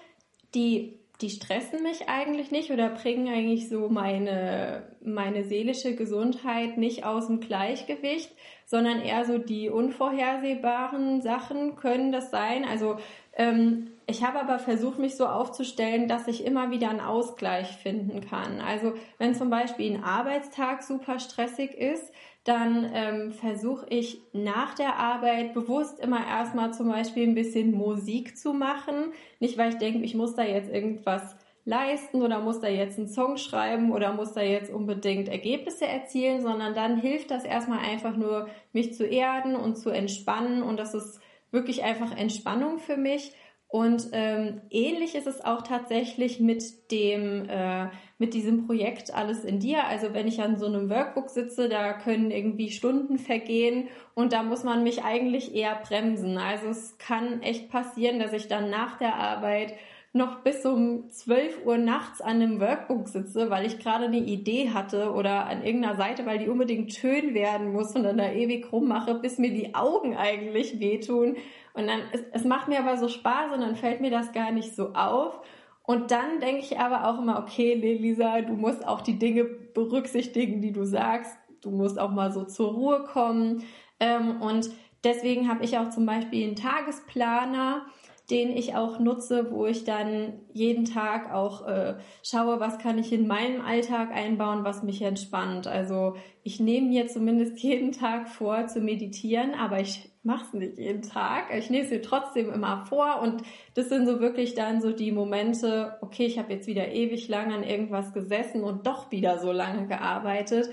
die 0.55 0.99
die 1.21 1.31
stressen 1.31 1.83
mich 1.83 2.09
eigentlich 2.09 2.51
nicht 2.51 2.71
oder 2.71 2.91
bringen 2.91 3.29
eigentlich 3.29 3.69
so 3.69 3.89
meine, 3.89 4.85
meine 5.03 5.45
seelische 5.45 5.97
Gesundheit 5.97 6.79
nicht 6.79 7.05
aus 7.05 7.27
dem 7.27 7.41
Gleichgewicht, 7.41 8.31
sondern 8.67 9.01
eher 9.01 9.25
so 9.25 9.39
die 9.39 9.69
unvorhersehbaren 9.69 11.21
Sachen 11.21 11.75
können 11.75 12.13
das 12.13 12.31
sein. 12.31 12.65
Also 12.65 12.99
ähm, 13.33 13.89
ich 14.11 14.25
habe 14.25 14.41
aber 14.41 14.59
versucht, 14.59 14.99
mich 14.99 15.17
so 15.17 15.27
aufzustellen, 15.27 16.09
dass 16.09 16.29
ich 16.29 16.47
immer 16.47 16.71
wieder 16.71 16.89
einen 16.89 17.01
Ausgleich 17.01 17.69
finden 17.77 18.23
kann. 18.23 18.61
Also 18.61 18.95
wenn 19.19 19.35
zum 19.35 19.51
Beispiel 19.51 19.95
ein 19.95 20.03
Arbeitstag 20.03 20.83
super 20.83 21.19
stressig 21.19 21.75
ist, 21.75 22.11
dann 22.45 22.91
ähm, 22.95 23.33
versuche 23.33 23.85
ich 23.91 24.23
nach 24.33 24.75
der 24.75 24.97
Arbeit 24.97 25.53
bewusst 25.53 26.01
immer 26.01 26.27
erstmal 26.27 26.73
zum 26.73 26.89
Beispiel 26.89 27.29
ein 27.29 27.35
bisschen 27.35 27.73
Musik 27.73 28.39
zu 28.39 28.55
machen. 28.55 29.13
Nicht, 29.41 29.59
weil 29.59 29.71
ich 29.71 29.79
denke, 29.79 30.03
ich 30.03 30.15
muss 30.15 30.35
da 30.35 30.43
jetzt 30.43 30.73
irgendwas 30.73 31.37
leisten 31.67 32.23
oder 32.23 32.41
muss 32.41 32.61
da 32.61 32.69
jetzt 32.69 32.99
einen 32.99 33.09
Song 33.09 33.37
schreiben 33.37 33.93
oder 33.93 34.15
muss 34.15 34.33
da 34.33 34.41
jetzt 34.41 34.73
unbedingt 34.73 35.29
Ergebnisse 35.29 35.87
erzielen, 35.87 36.41
sondern 36.41 36.75
dann 36.75 36.97
hilft 36.97 37.31
das 37.31 37.45
erstmal 37.45 37.81
einfach 37.81 38.17
nur, 38.17 38.49
mich 38.73 38.95
zu 38.95 39.05
erden 39.05 39.55
und 39.55 39.77
zu 39.77 39.91
entspannen 39.91 40.63
und 40.63 40.79
das 40.79 40.95
ist 40.95 41.21
wirklich 41.51 41.83
einfach 41.83 42.17
Entspannung 42.17 42.79
für 42.79 42.97
mich. 42.97 43.33
Und 43.69 44.09
ähm, 44.13 44.63
ähnlich 44.71 45.15
ist 45.15 45.27
es 45.27 45.45
auch 45.45 45.61
tatsächlich 45.61 46.41
mit 46.41 46.91
dem 46.91 47.47
äh, 47.51 47.89
mit 48.19 48.35
diesem 48.35 48.67
Projekt 48.67 49.15
alles 49.15 49.45
in 49.45 49.61
dir. 49.61 49.87
Also 49.87 50.13
wenn 50.13 50.27
ich 50.27 50.41
an 50.41 50.57
so 50.57 50.67
einem 50.67 50.91
Workbook 50.91 51.31
sitze, 51.31 51.69
da 51.69 51.93
können 51.93 52.31
irgendwie 52.31 52.71
Stunden 52.71 53.19
vergehen 53.19 53.89
und 54.15 54.33
da 54.33 54.43
muss 54.43 54.65
man 54.65 54.83
mich 54.83 55.05
eigentlich 55.05 55.55
eher 55.55 55.77
bremsen. 55.77 56.39
Also 56.39 56.69
es 56.69 56.97
kann 56.99 57.43
echt 57.43 57.71
passieren, 57.71 58.19
dass 58.19 58.33
ich 58.33 58.49
dann 58.49 58.71
nach 58.71 58.99
der 58.99 59.17
Arbeit 59.17 59.75
noch 60.15 60.41
bis 60.41 60.65
um 60.65 61.11
12 61.11 61.67
Uhr 61.67 61.77
nachts 61.77 62.21
an 62.21 62.43
einem 62.43 62.61
Workbook 62.61 63.09
sitze, 63.09 63.51
weil 63.51 63.67
ich 63.67 63.79
gerade 63.79 64.07
eine 64.07 64.19
Idee 64.19 64.71
hatte 64.71 65.13
oder 65.13 65.47
an 65.47 65.63
irgendeiner 65.63 65.97
Seite, 65.97 66.25
weil 66.27 66.39
die 66.39 66.49
unbedingt 66.49 66.95
schön 66.95 67.35
werden 67.35 67.73
muss 67.73 67.95
und 67.95 68.05
dann 68.05 68.17
da 68.19 68.33
ewig 68.33 68.73
rummache, 68.73 69.15
bis 69.15 69.39
mir 69.39 69.51
die 69.51 69.75
Augen 69.75 70.17
eigentlich 70.17 70.81
wehtun. 70.81 71.37
Und 71.79 71.87
dann, 71.87 72.01
es, 72.11 72.25
es 72.33 72.45
macht 72.45 72.67
mir 72.67 72.81
aber 72.81 72.97
so 72.97 73.09
Spaß 73.09 73.53
und 73.53 73.61
dann 73.61 73.77
fällt 73.77 74.01
mir 74.01 74.11
das 74.11 74.33
gar 74.33 74.51
nicht 74.51 74.75
so 74.75 74.95
auf. 74.95 75.41
Und 75.85 76.11
dann 76.11 76.41
denke 76.41 76.61
ich 76.61 76.79
aber 76.81 77.07
auch 77.07 77.21
immer, 77.21 77.39
okay, 77.39 77.77
nee, 77.81 77.95
Lisa, 77.95 78.41
du 78.41 78.55
musst 78.55 78.85
auch 78.85 79.01
die 79.01 79.19
Dinge 79.19 79.45
berücksichtigen, 79.45 80.61
die 80.61 80.73
du 80.73 80.85
sagst. 80.85 81.39
Du 81.63 81.71
musst 81.71 82.01
auch 82.01 82.11
mal 82.11 82.33
so 82.33 82.45
zur 82.45 82.73
Ruhe 82.73 83.05
kommen. 83.05 83.63
Ähm, 84.01 84.43
und 84.43 84.71
deswegen 85.05 85.49
habe 85.49 85.65
ich 85.65 85.79
auch 85.79 85.89
zum 85.91 86.05
Beispiel 86.05 86.49
einen 86.49 86.57
Tagesplaner, 86.57 87.87
den 88.31 88.55
ich 88.55 88.75
auch 88.75 88.99
nutze, 88.99 89.51
wo 89.51 89.65
ich 89.65 89.85
dann 89.85 90.35
jeden 90.53 90.85
Tag 90.85 91.33
auch 91.33 91.67
äh, 91.67 91.95
schaue, 92.23 92.61
was 92.61 92.79
kann 92.79 92.99
ich 92.99 93.11
in 93.11 93.27
meinem 93.27 93.63
Alltag 93.63 94.11
einbauen, 94.13 94.65
was 94.65 94.83
mich 94.83 95.01
entspannt. 95.01 95.67
Also 95.67 96.15
ich 96.43 96.61
nehme 96.61 96.89
mir 96.89 97.09
zumindest 97.09 97.59
jeden 97.63 97.93
Tag 97.93 98.29
vor 98.29 98.67
zu 98.67 98.81
meditieren, 98.81 99.55
aber 99.55 99.81
ich 99.81 100.11
mache 100.23 100.45
es 100.45 100.53
nicht 100.53 100.79
jeden 100.79 101.03
Tag. 101.03 101.45
Ich 101.57 101.71
nehme 101.71 101.85
es 101.85 101.91
mir 101.91 102.03
trotzdem 102.03 102.53
immer 102.53 102.85
vor 102.85 103.23
und 103.23 103.43
das 103.75 103.89
sind 103.89 104.07
so 104.07 104.21
wirklich 104.21 104.55
dann 104.55 104.83
so 104.83 104.93
die 104.93 105.13
Momente, 105.13 105.97
okay, 106.03 106.27
ich 106.27 106.39
habe 106.39 106.53
jetzt 106.53 106.67
wieder 106.67 106.89
ewig 106.89 107.29
lang 107.29 107.51
an 107.53 107.63
irgendwas 107.63 108.13
gesessen 108.13 108.63
und 108.63 108.87
doch 108.87 109.11
wieder 109.11 109.39
so 109.39 109.53
lange 109.53 109.87
gearbeitet 109.87 110.69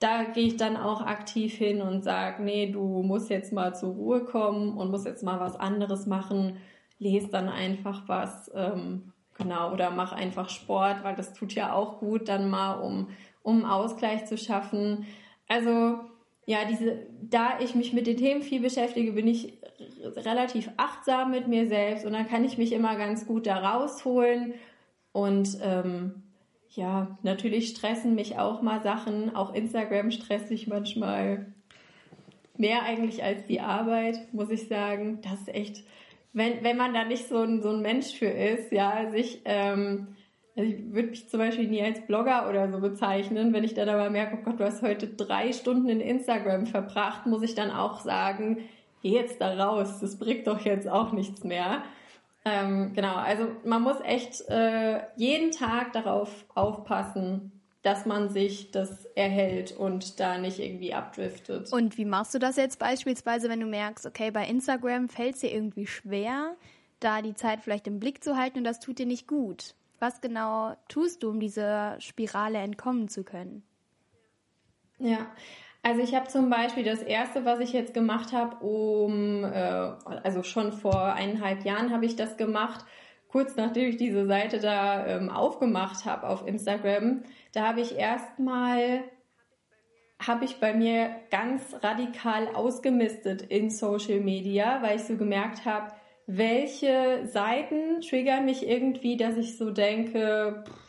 da 0.00 0.22
gehe 0.22 0.46
ich 0.46 0.56
dann 0.56 0.76
auch 0.76 1.00
aktiv 1.00 1.54
hin 1.56 1.82
und 1.82 2.04
sage, 2.04 2.42
nee, 2.42 2.70
du 2.70 3.02
musst 3.02 3.30
jetzt 3.30 3.52
mal 3.52 3.74
zur 3.74 3.94
Ruhe 3.94 4.24
kommen 4.24 4.76
und 4.76 4.92
musst 4.92 5.06
jetzt 5.06 5.24
mal 5.24 5.40
was 5.40 5.56
anderes 5.56 6.06
machen 6.06 6.58
lese 6.98 7.28
dann 7.28 7.48
einfach 7.48 8.02
was, 8.06 8.50
ähm, 8.54 9.12
genau, 9.34 9.72
oder 9.72 9.90
mach 9.90 10.12
einfach 10.12 10.48
Sport, 10.48 11.04
weil 11.04 11.14
das 11.14 11.32
tut 11.32 11.54
ja 11.54 11.72
auch 11.72 11.98
gut, 11.98 12.28
dann 12.28 12.50
mal, 12.50 12.74
um, 12.74 13.08
um 13.42 13.64
Ausgleich 13.64 14.26
zu 14.26 14.36
schaffen. 14.36 15.06
Also, 15.48 16.00
ja, 16.46 16.64
diese, 16.68 17.06
da 17.22 17.60
ich 17.60 17.74
mich 17.74 17.92
mit 17.92 18.06
den 18.06 18.16
Themen 18.16 18.42
viel 18.42 18.60
beschäftige, 18.60 19.12
bin 19.12 19.28
ich 19.28 19.58
relativ 20.16 20.70
achtsam 20.76 21.30
mit 21.30 21.46
mir 21.46 21.68
selbst 21.68 22.04
und 22.04 22.12
dann 22.12 22.26
kann 22.28 22.44
ich 22.44 22.58
mich 22.58 22.72
immer 22.72 22.96
ganz 22.96 23.26
gut 23.26 23.46
da 23.46 23.58
rausholen 23.58 24.54
und 25.12 25.58
ähm, 25.62 26.22
ja, 26.70 27.18
natürlich 27.22 27.70
stressen 27.70 28.14
mich 28.14 28.38
auch 28.38 28.62
mal 28.62 28.82
Sachen. 28.82 29.34
Auch 29.34 29.54
Instagram 29.54 30.10
stresst 30.10 30.50
mich 30.50 30.66
manchmal 30.66 31.46
mehr 32.56 32.82
eigentlich 32.82 33.22
als 33.22 33.44
die 33.46 33.60
Arbeit, 33.60 34.32
muss 34.32 34.50
ich 34.50 34.68
sagen. 34.68 35.20
Das 35.22 35.40
ist 35.40 35.48
echt, 35.48 35.84
wenn, 36.32 36.62
wenn 36.62 36.76
man 36.76 36.94
da 36.94 37.04
nicht 37.04 37.28
so 37.28 37.38
ein, 37.38 37.62
so 37.62 37.70
ein 37.70 37.82
Mensch 37.82 38.14
für 38.14 38.26
ist, 38.26 38.72
ja, 38.72 39.10
sich, 39.10 39.42
ähm, 39.44 40.08
also 40.56 40.70
ich 40.70 40.92
würde 40.92 41.10
mich 41.10 41.28
zum 41.28 41.38
Beispiel 41.38 41.68
nie 41.68 41.82
als 41.82 42.04
Blogger 42.06 42.48
oder 42.48 42.70
so 42.70 42.80
bezeichnen. 42.80 43.52
Wenn 43.52 43.64
ich 43.64 43.74
dann 43.74 43.88
aber 43.88 44.10
merke, 44.10 44.38
oh 44.40 44.44
Gott, 44.44 44.60
du 44.60 44.64
hast 44.64 44.82
heute 44.82 45.06
drei 45.08 45.52
Stunden 45.52 45.88
in 45.88 46.00
Instagram 46.00 46.66
verbracht, 46.66 47.26
muss 47.26 47.42
ich 47.42 47.54
dann 47.54 47.70
auch 47.70 48.00
sagen, 48.00 48.58
geh 49.02 49.12
jetzt 49.12 49.40
da 49.40 49.54
raus, 49.54 50.00
das 50.00 50.18
bringt 50.18 50.46
doch 50.46 50.60
jetzt 50.60 50.88
auch 50.88 51.12
nichts 51.12 51.44
mehr. 51.44 51.82
Ähm, 52.44 52.92
genau, 52.94 53.14
also 53.14 53.48
man 53.64 53.82
muss 53.82 54.00
echt 54.00 54.40
äh, 54.48 55.00
jeden 55.16 55.50
Tag 55.50 55.92
darauf 55.92 56.46
aufpassen, 56.54 57.57
dass 57.82 58.06
man 58.06 58.28
sich 58.28 58.70
das 58.70 59.04
erhält 59.14 59.72
und 59.72 60.18
da 60.18 60.38
nicht 60.38 60.58
irgendwie 60.58 60.94
abdriftet. 60.94 61.72
Und 61.72 61.96
wie 61.96 62.04
machst 62.04 62.34
du 62.34 62.38
das 62.38 62.56
jetzt 62.56 62.78
beispielsweise, 62.78 63.48
wenn 63.48 63.60
du 63.60 63.66
merkst, 63.66 64.06
okay, 64.06 64.30
bei 64.30 64.46
Instagram 64.46 65.08
fällt 65.08 65.36
es 65.36 65.40
dir 65.40 65.52
irgendwie 65.52 65.86
schwer, 65.86 66.56
da 67.00 67.22
die 67.22 67.34
Zeit 67.34 67.60
vielleicht 67.60 67.86
im 67.86 68.00
Blick 68.00 68.24
zu 68.24 68.36
halten 68.36 68.58
und 68.58 68.64
das 68.64 68.80
tut 68.80 68.98
dir 68.98 69.06
nicht 69.06 69.28
gut? 69.28 69.74
Was 70.00 70.20
genau 70.20 70.74
tust 70.88 71.22
du, 71.22 71.30
um 71.30 71.40
dieser 71.40 72.00
Spirale 72.00 72.58
entkommen 72.58 73.08
zu 73.08 73.24
können? 73.24 73.62
Ja, 74.98 75.26
also 75.82 76.02
ich 76.02 76.14
habe 76.14 76.28
zum 76.28 76.50
Beispiel 76.50 76.84
das 76.84 77.02
erste, 77.02 77.44
was 77.44 77.60
ich 77.60 77.72
jetzt 77.72 77.94
gemacht 77.94 78.32
habe, 78.32 78.56
um, 78.64 79.44
äh, 79.44 79.48
also 79.48 80.42
schon 80.42 80.72
vor 80.72 81.14
eineinhalb 81.14 81.64
Jahren 81.64 81.92
habe 81.92 82.04
ich 82.04 82.16
das 82.16 82.36
gemacht, 82.36 82.84
kurz 83.28 83.56
nachdem 83.56 83.88
ich 83.88 83.96
diese 83.96 84.26
Seite 84.26 84.58
da 84.58 85.06
ähm, 85.06 85.30
aufgemacht 85.30 86.04
habe 86.04 86.28
auf 86.28 86.46
Instagram, 86.46 87.22
da 87.52 87.68
habe 87.68 87.80
ich 87.80 87.96
erstmal 87.96 89.04
habe 90.20 90.44
ich 90.44 90.58
bei 90.58 90.74
mir 90.74 91.10
ganz 91.30 91.76
radikal 91.80 92.48
ausgemistet 92.48 93.42
in 93.42 93.70
Social 93.70 94.18
Media, 94.18 94.82
weil 94.82 94.96
ich 94.96 95.04
so 95.04 95.16
gemerkt 95.16 95.64
habe, 95.64 95.92
welche 96.26 97.26
Seiten 97.26 98.00
triggern 98.00 98.44
mich 98.44 98.66
irgendwie, 98.66 99.16
dass 99.16 99.36
ich 99.36 99.56
so 99.56 99.70
denke, 99.70 100.64
pff, 100.66 100.88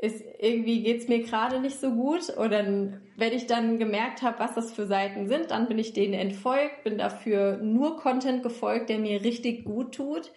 ist, 0.00 0.24
irgendwie 0.38 0.82
geht's 0.82 1.08
mir 1.08 1.22
gerade 1.22 1.60
nicht 1.60 1.80
so 1.80 1.90
gut. 1.90 2.36
Oder 2.36 2.64
wenn 2.64 3.32
ich 3.32 3.46
dann 3.46 3.78
gemerkt 3.78 4.22
habe, 4.22 4.38
was 4.38 4.54
das 4.54 4.72
für 4.72 4.86
Seiten 4.86 5.26
sind, 5.26 5.50
dann 5.50 5.66
bin 5.66 5.78
ich 5.78 5.92
denen 5.92 6.14
entfolgt, 6.14 6.84
bin 6.84 6.98
dafür 6.98 7.56
nur 7.56 7.96
Content 7.96 8.42
gefolgt, 8.42 8.90
der 8.90 8.98
mir 8.98 9.24
richtig 9.24 9.64
gut 9.64 9.94
tut. 9.94 10.32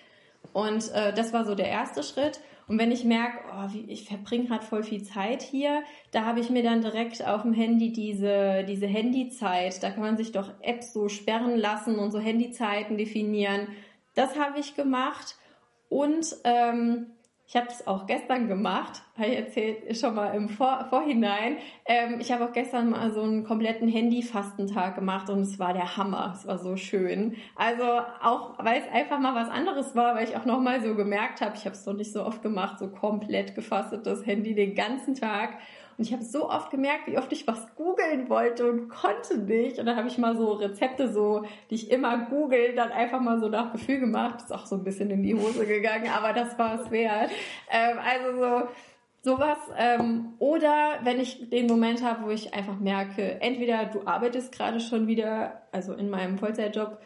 Und 0.54 0.92
äh, 0.92 1.14
das 1.14 1.34
war 1.34 1.46
so 1.46 1.56
der 1.56 1.70
erste 1.70 2.04
Schritt. 2.04 2.40
Und 2.68 2.80
wenn 2.80 2.92
ich 2.92 3.04
merke, 3.04 3.40
oh, 3.52 3.68
ich 3.88 4.06
verbringe 4.06 4.46
gerade 4.46 4.66
voll 4.66 4.84
viel 4.84 5.04
Zeit 5.04 5.42
hier, 5.42 5.84
da 6.12 6.26
habe 6.26 6.40
ich 6.40 6.50
mir 6.50 6.64
dann 6.64 6.82
direkt 6.82 7.26
auf 7.26 7.42
dem 7.42 7.54
Handy 7.54 7.92
diese, 7.92 8.64
diese 8.64 8.88
Handyzeit, 8.88 9.84
da 9.84 9.90
kann 9.90 10.02
man 10.02 10.16
sich 10.16 10.32
doch 10.32 10.50
Apps 10.62 10.94
so 10.94 11.10
sperren 11.10 11.58
lassen 11.58 12.00
und 12.00 12.12
so 12.12 12.20
Handyzeiten 12.20 12.98
definieren. 12.98 13.68
Das 14.16 14.40
habe 14.40 14.60
ich 14.60 14.76
gemacht. 14.76 15.36
Und 15.90 16.36
ähm, 16.46 17.08
ich 17.52 17.58
habe 17.58 17.68
es 17.68 17.86
auch 17.86 18.08
gestern 18.08 18.48
gemacht, 18.48 19.02
habe 19.18 19.28
ich 19.28 19.36
erzählt 19.36 19.98
schon 19.98 20.16
mal 20.16 20.34
im 20.36 20.48
Vor 20.48 20.86
Vorhinein. 20.90 21.58
Ähm, 21.86 22.22
ich 22.22 22.32
habe 22.32 22.46
auch 22.46 22.54
gestern 22.54 22.92
mal 22.92 23.12
so 23.12 23.24
einen 23.24 23.44
kompletten 23.44 23.90
Handyfastentag 23.90 24.96
gemacht 24.96 25.30
und 25.30 25.42
es 25.42 25.60
war 25.60 25.74
der 25.74 25.98
Hammer. 25.98 26.32
Es 26.34 26.48
war 26.48 26.58
so 26.58 26.78
schön. 26.78 27.36
Also 27.58 27.84
auch, 28.24 28.58
weil 28.64 28.80
es 28.80 28.88
einfach 28.90 29.20
mal 29.20 29.36
was 29.36 29.50
anderes 29.50 29.98
war, 29.98 30.16
weil 30.16 30.30
ich 30.30 30.38
auch 30.38 30.46
noch 30.46 30.62
mal 30.62 30.82
so 30.82 30.96
gemerkt 30.96 31.42
habe, 31.42 31.58
ich 31.58 31.66
habe 31.66 31.76
es 31.76 31.86
noch 31.86 31.94
nicht 31.94 32.14
so 32.14 32.24
oft 32.24 32.42
gemacht, 32.42 32.80
so 32.80 32.88
komplett 32.88 33.54
gefastet 33.54 34.08
das 34.08 34.26
Handy 34.26 34.56
den 34.56 34.74
ganzen 34.74 35.16
Tag. 35.16 35.58
Und 35.98 36.06
ich 36.06 36.14
habe 36.14 36.24
so 36.24 36.50
oft 36.50 36.72
gemerkt, 36.72 37.08
wie 37.08 37.18
oft 37.18 37.32
ich 37.32 37.48
was 37.48 37.76
googeln 37.76 38.30
wollte 38.30 38.70
und 38.70 38.90
konnte 38.90 39.38
nicht. 39.38 39.80
Und 39.80 39.86
dann 39.86 39.96
habe 39.96 40.08
ich 40.08 40.18
mal 40.18 40.36
so 40.36 40.54
Rezepte, 40.54 41.12
so, 41.12 41.44
die 41.70 41.76
ich 41.76 41.92
immer 41.92 42.26
google, 42.30 42.74
dann 42.76 42.92
einfach 42.92 43.20
mal 43.22 43.40
so 43.40 43.50
nach 43.50 43.72
Gefühl 43.72 44.00
gemacht. 44.00 44.42
Ist 44.42 44.54
auch 44.54 44.66
so 44.66 44.76
ein 44.76 44.84
bisschen 44.84 45.10
in 45.10 45.24
die 45.24 45.36
Hose 45.36 45.66
gegangen, 45.66 46.10
aber 46.10 46.34
das 46.34 46.58
war 46.58 46.82
es 46.82 46.92
wert. 46.92 47.32
Ähm, 47.70 47.98
also 48.00 48.40
so 48.40 48.68
sowas. 49.22 49.58
Ähm, 49.78 50.34
oder 50.40 51.00
wenn 51.04 51.20
ich 51.20 51.50
den 51.50 51.68
Moment 51.68 52.04
habe, 52.04 52.26
wo 52.26 52.30
ich 52.32 52.54
einfach 52.54 52.80
merke, 52.80 53.40
entweder 53.42 53.86
du 53.86 54.06
arbeitest 54.06 54.52
gerade 54.52 54.80
schon 54.80 55.08
wieder, 55.08 55.62
also 55.72 55.94
in 55.94 56.10
meinem 56.10 56.38
Vollzeitjob, 56.38 57.00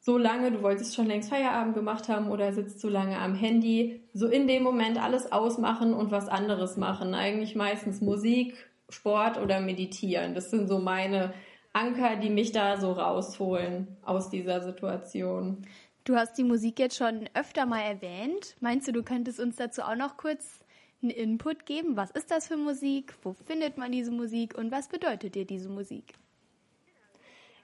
so 0.00 0.16
lange, 0.16 0.50
du 0.50 0.62
wolltest 0.62 0.94
schon 0.94 1.06
längst 1.06 1.28
Feierabend 1.28 1.74
gemacht 1.74 2.08
haben 2.08 2.30
oder 2.30 2.52
sitzt 2.52 2.80
so 2.80 2.88
lange 2.88 3.18
am 3.18 3.34
Handy, 3.34 4.02
so 4.14 4.26
in 4.26 4.48
dem 4.48 4.62
Moment 4.62 5.00
alles 5.00 5.30
ausmachen 5.30 5.92
und 5.92 6.10
was 6.10 6.28
anderes 6.28 6.76
machen. 6.78 7.14
Eigentlich 7.14 7.54
meistens 7.54 8.00
Musik, 8.00 8.70
Sport 8.88 9.38
oder 9.38 9.60
meditieren. 9.60 10.34
Das 10.34 10.50
sind 10.50 10.68
so 10.68 10.78
meine 10.78 11.34
Anker, 11.72 12.16
die 12.16 12.30
mich 12.30 12.50
da 12.50 12.80
so 12.80 12.92
rausholen 12.92 13.96
aus 14.02 14.30
dieser 14.30 14.62
Situation. 14.62 15.66
Du 16.04 16.16
hast 16.16 16.38
die 16.38 16.44
Musik 16.44 16.78
jetzt 16.78 16.96
schon 16.96 17.28
öfter 17.34 17.66
mal 17.66 17.82
erwähnt. 17.82 18.56
Meinst 18.60 18.88
du, 18.88 18.92
du 18.92 19.02
könntest 19.02 19.38
uns 19.38 19.56
dazu 19.56 19.82
auch 19.82 19.96
noch 19.96 20.16
kurz 20.16 20.60
einen 21.02 21.10
Input 21.10 21.66
geben? 21.66 21.96
Was 21.96 22.10
ist 22.10 22.30
das 22.30 22.48
für 22.48 22.56
Musik? 22.56 23.14
Wo 23.22 23.34
findet 23.34 23.76
man 23.76 23.92
diese 23.92 24.10
Musik 24.10 24.56
und 24.56 24.72
was 24.72 24.88
bedeutet 24.88 25.34
dir 25.34 25.44
diese 25.44 25.68
Musik? 25.68 26.14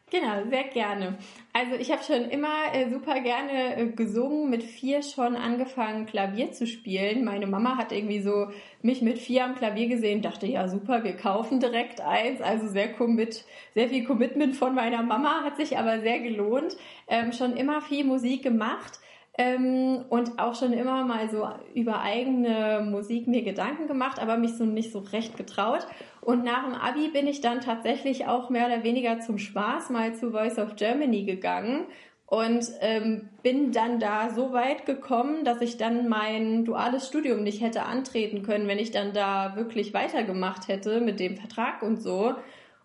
Genau, 0.08 0.48
sehr 0.48 0.62
gerne. 0.68 1.18
Also 1.52 1.74
ich 1.74 1.90
habe 1.90 2.00
schon 2.04 2.30
immer 2.30 2.72
äh, 2.72 2.88
super 2.90 3.18
gerne 3.20 3.76
äh, 3.76 3.86
gesungen, 3.88 4.48
mit 4.48 4.62
vier 4.62 5.02
schon 5.02 5.34
angefangen 5.34 6.06
Klavier 6.06 6.52
zu 6.52 6.64
spielen. 6.68 7.24
Meine 7.24 7.48
Mama 7.48 7.76
hat 7.76 7.90
irgendwie 7.90 8.20
so 8.20 8.46
mich 8.82 9.02
mit 9.02 9.18
vier 9.18 9.44
am 9.44 9.56
Klavier 9.56 9.88
gesehen, 9.88 10.22
dachte 10.22 10.46
ja 10.46 10.68
super, 10.68 11.02
wir 11.02 11.16
kaufen 11.16 11.58
direkt 11.58 12.00
eins. 12.00 12.40
Also 12.40 12.68
sehr 12.68 12.92
commit, 12.92 13.44
sehr 13.74 13.88
viel 13.88 14.04
Commitment 14.04 14.54
von 14.54 14.76
meiner 14.76 15.02
Mama, 15.02 15.42
hat 15.42 15.56
sich 15.56 15.76
aber 15.76 15.98
sehr 16.00 16.20
gelohnt. 16.20 16.76
Ähm, 17.08 17.32
schon 17.32 17.56
immer 17.56 17.80
viel 17.82 18.04
Musik 18.04 18.44
gemacht. 18.44 19.00
Ähm, 19.38 20.04
und 20.08 20.38
auch 20.38 20.54
schon 20.54 20.72
immer 20.72 21.04
mal 21.04 21.28
so 21.28 21.46
über 21.74 22.00
eigene 22.00 22.86
Musik 22.90 23.26
mir 23.26 23.42
Gedanken 23.42 23.86
gemacht, 23.86 24.18
aber 24.18 24.38
mich 24.38 24.56
so 24.56 24.64
nicht 24.64 24.92
so 24.92 25.00
recht 25.00 25.36
getraut. 25.36 25.86
Und 26.22 26.42
nach 26.42 26.64
dem 26.64 26.74
Abi 26.74 27.08
bin 27.08 27.26
ich 27.26 27.42
dann 27.42 27.60
tatsächlich 27.60 28.26
auch 28.26 28.48
mehr 28.48 28.66
oder 28.66 28.82
weniger 28.82 29.20
zum 29.20 29.38
Spaß 29.38 29.90
mal 29.90 30.14
zu 30.14 30.30
Voice 30.30 30.58
of 30.58 30.76
Germany 30.76 31.24
gegangen 31.24 31.86
und 32.26 32.72
ähm, 32.80 33.28
bin 33.42 33.70
dann 33.70 34.00
da 34.00 34.30
so 34.30 34.52
weit 34.52 34.84
gekommen, 34.84 35.44
dass 35.44 35.60
ich 35.60 35.76
dann 35.76 36.08
mein 36.08 36.64
duales 36.64 37.06
Studium 37.06 37.42
nicht 37.44 37.60
hätte 37.60 37.84
antreten 37.84 38.42
können, 38.42 38.66
wenn 38.66 38.78
ich 38.78 38.90
dann 38.90 39.12
da 39.12 39.54
wirklich 39.54 39.94
weitergemacht 39.94 40.66
hätte 40.66 41.00
mit 41.00 41.20
dem 41.20 41.36
Vertrag 41.36 41.82
und 41.82 42.02
so. 42.02 42.34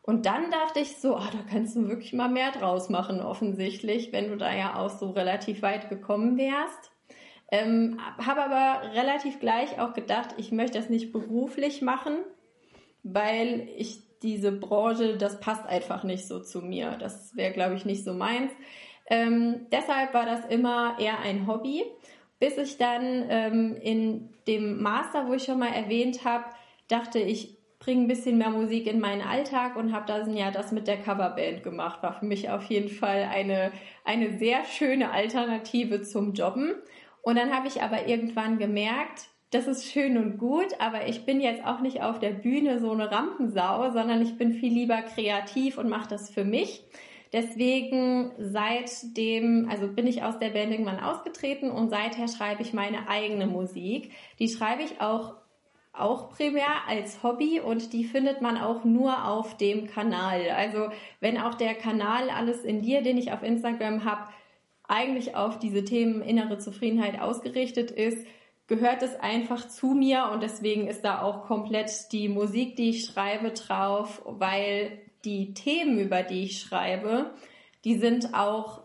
Und 0.04 0.26
dann 0.26 0.50
dachte 0.50 0.80
ich 0.80 0.98
so, 0.98 1.16
ah, 1.16 1.30
da 1.32 1.40
kannst 1.50 1.76
du 1.76 1.88
wirklich 1.88 2.14
mal 2.14 2.30
mehr 2.30 2.52
draus 2.52 2.90
machen, 2.90 3.22
offensichtlich, 3.22 4.12
wenn 4.12 4.30
du 4.30 4.38
da 4.38 4.54
ja 4.54 4.76
auch 4.76 4.90
so 4.90 5.12
relativ 5.12 5.62
weit 5.62 5.90
gekommen 5.90 6.38
wärst. 6.38 6.92
Ähm, 7.52 8.00
habe 8.18 8.44
aber 8.44 8.94
relativ 8.94 9.40
gleich 9.40 9.80
auch 9.80 9.94
gedacht, 9.94 10.36
ich 10.38 10.52
möchte 10.52 10.80
das 10.80 10.90
nicht 10.90 11.12
beruflich 11.12 11.82
machen, 11.82 12.20
weil 13.04 13.68
ich 13.76 14.00
diese 14.24 14.52
Branche, 14.52 15.18
das 15.18 15.40
passt 15.40 15.66
einfach 15.66 16.04
nicht 16.04 16.28
so 16.28 16.40
zu 16.40 16.62
mir. 16.62 16.98
Das 17.00 17.36
wäre, 17.36 17.52
glaube 17.52 17.76
ich, 17.76 17.86
nicht 17.86 18.04
so 18.04 18.14
meins. 18.14 18.52
Ähm, 19.08 19.68
deshalb 19.72 20.14
war 20.14 20.26
das 20.26 20.46
immer 20.46 20.98
eher 21.00 21.20
ein 21.20 21.48
Hobby, 21.48 21.84
bis 22.40 22.58
ich 22.58 22.78
dann 22.78 23.26
ähm, 23.30 23.76
in 23.82 24.30
dem 24.48 24.82
Master, 24.82 25.28
wo 25.28 25.34
ich 25.34 25.44
schon 25.44 25.60
mal 25.60 25.74
erwähnt 25.74 26.24
habe, 26.24 26.46
dachte 26.88 27.20
ich, 27.20 27.58
bringe 27.82 28.04
ein 28.04 28.08
bisschen 28.08 28.38
mehr 28.38 28.52
Musik 28.52 28.86
in 28.86 29.00
meinen 29.00 29.22
Alltag 29.22 29.76
und 29.76 29.92
habe 29.92 30.06
dann 30.06 30.38
ja 30.38 30.52
das 30.52 30.72
mit 30.72 30.88
der 30.88 30.98
Coverband 30.98 31.64
gemacht. 31.64 32.02
War 32.04 32.14
für 32.14 32.26
mich 32.26 32.50
auf 32.50 32.64
jeden 32.66 32.90
Fall 32.90 33.28
eine, 33.30 33.72
eine 34.06 34.38
sehr 34.38 34.64
schöne 34.66 35.12
Alternative 35.12 36.04
zum 36.04 36.34
Jobben. 36.34 36.76
Und 37.24 37.38
dann 37.38 37.52
habe 37.52 37.68
ich 37.68 37.82
aber 37.82 38.08
irgendwann 38.08 38.60
gemerkt, 38.60 39.30
das 39.50 39.68
ist 39.68 39.92
schön 39.92 40.18
und 40.18 40.38
gut, 40.38 40.68
aber 40.80 41.08
ich 41.08 41.26
bin 41.26 41.42
jetzt 41.42 41.66
auch 41.66 41.82
nicht 41.82 42.04
auf 42.04 42.20
der 42.20 42.30
Bühne 42.30 42.80
so 42.80 42.92
eine 42.92 43.12
Rampensau, 43.12 43.92
sondern 43.92 44.22
ich 44.22 44.38
bin 44.38 44.54
viel 44.54 44.72
lieber 44.72 45.02
kreativ 45.02 45.78
und 45.78 45.90
mache 45.90 46.08
das 46.08 46.30
für 46.30 46.46
mich. 46.46 46.84
Deswegen 47.34 48.32
seitdem, 48.38 49.68
also 49.70 49.88
bin 49.88 50.06
ich 50.06 50.24
aus 50.24 50.38
der 50.38 50.50
Band 50.50 50.72
irgendwann 50.72 51.00
ausgetreten 51.00 51.72
und 51.72 51.90
seither 51.90 52.28
schreibe 52.28 52.62
ich 52.62 52.74
meine 52.74 53.10
eigene 53.10 53.48
Musik. 53.48 54.12
Die 54.40 54.50
schreibe 54.50 54.84
ich 54.84 55.02
auch 55.02 55.41
auch 55.94 56.30
primär 56.30 56.88
als 56.88 57.22
Hobby 57.22 57.60
und 57.60 57.94
die 57.94 58.06
findet 58.06 58.42
man 58.42 58.58
auch 58.58 58.84
nur 58.84 59.28
auf 59.28 59.58
dem 59.58 59.88
Kanal. 59.88 60.50
Also 60.50 60.90
wenn 61.20 61.38
auch 61.38 61.56
der 61.56 61.74
Kanal 61.74 62.30
Alles 62.30 62.64
in 62.64 62.82
dir, 62.82 63.02
den 63.02 63.18
ich 63.18 63.32
auf 63.32 63.44
Instagram 63.44 64.06
habe, 64.06 64.32
eigentlich 64.88 65.36
auf 65.36 65.60
diese 65.60 65.84
Themen 65.84 66.22
innere 66.22 66.58
Zufriedenheit 66.58 67.20
ausgerichtet 67.20 67.92
ist, 67.92 68.26
gehört 68.68 69.04
es 69.04 69.20
einfach 69.20 69.68
zu 69.68 69.88
mir 69.88 70.30
und 70.32 70.42
deswegen 70.44 70.88
ist 70.88 71.02
da 71.02 71.22
auch 71.22 71.44
komplett 71.44 72.12
die 72.14 72.30
Musik, 72.30 72.78
die 72.78 72.92
ich 72.92 73.06
schreibe, 73.06 73.52
drauf, 73.52 74.22
weil 74.26 75.00
die 75.26 75.54
Themen, 75.54 76.00
über 76.00 76.24
die 76.24 76.44
ich 76.44 76.60
schreibe, 76.60 77.32
die 77.84 77.96
sind 77.96 78.34
auch 78.34 78.84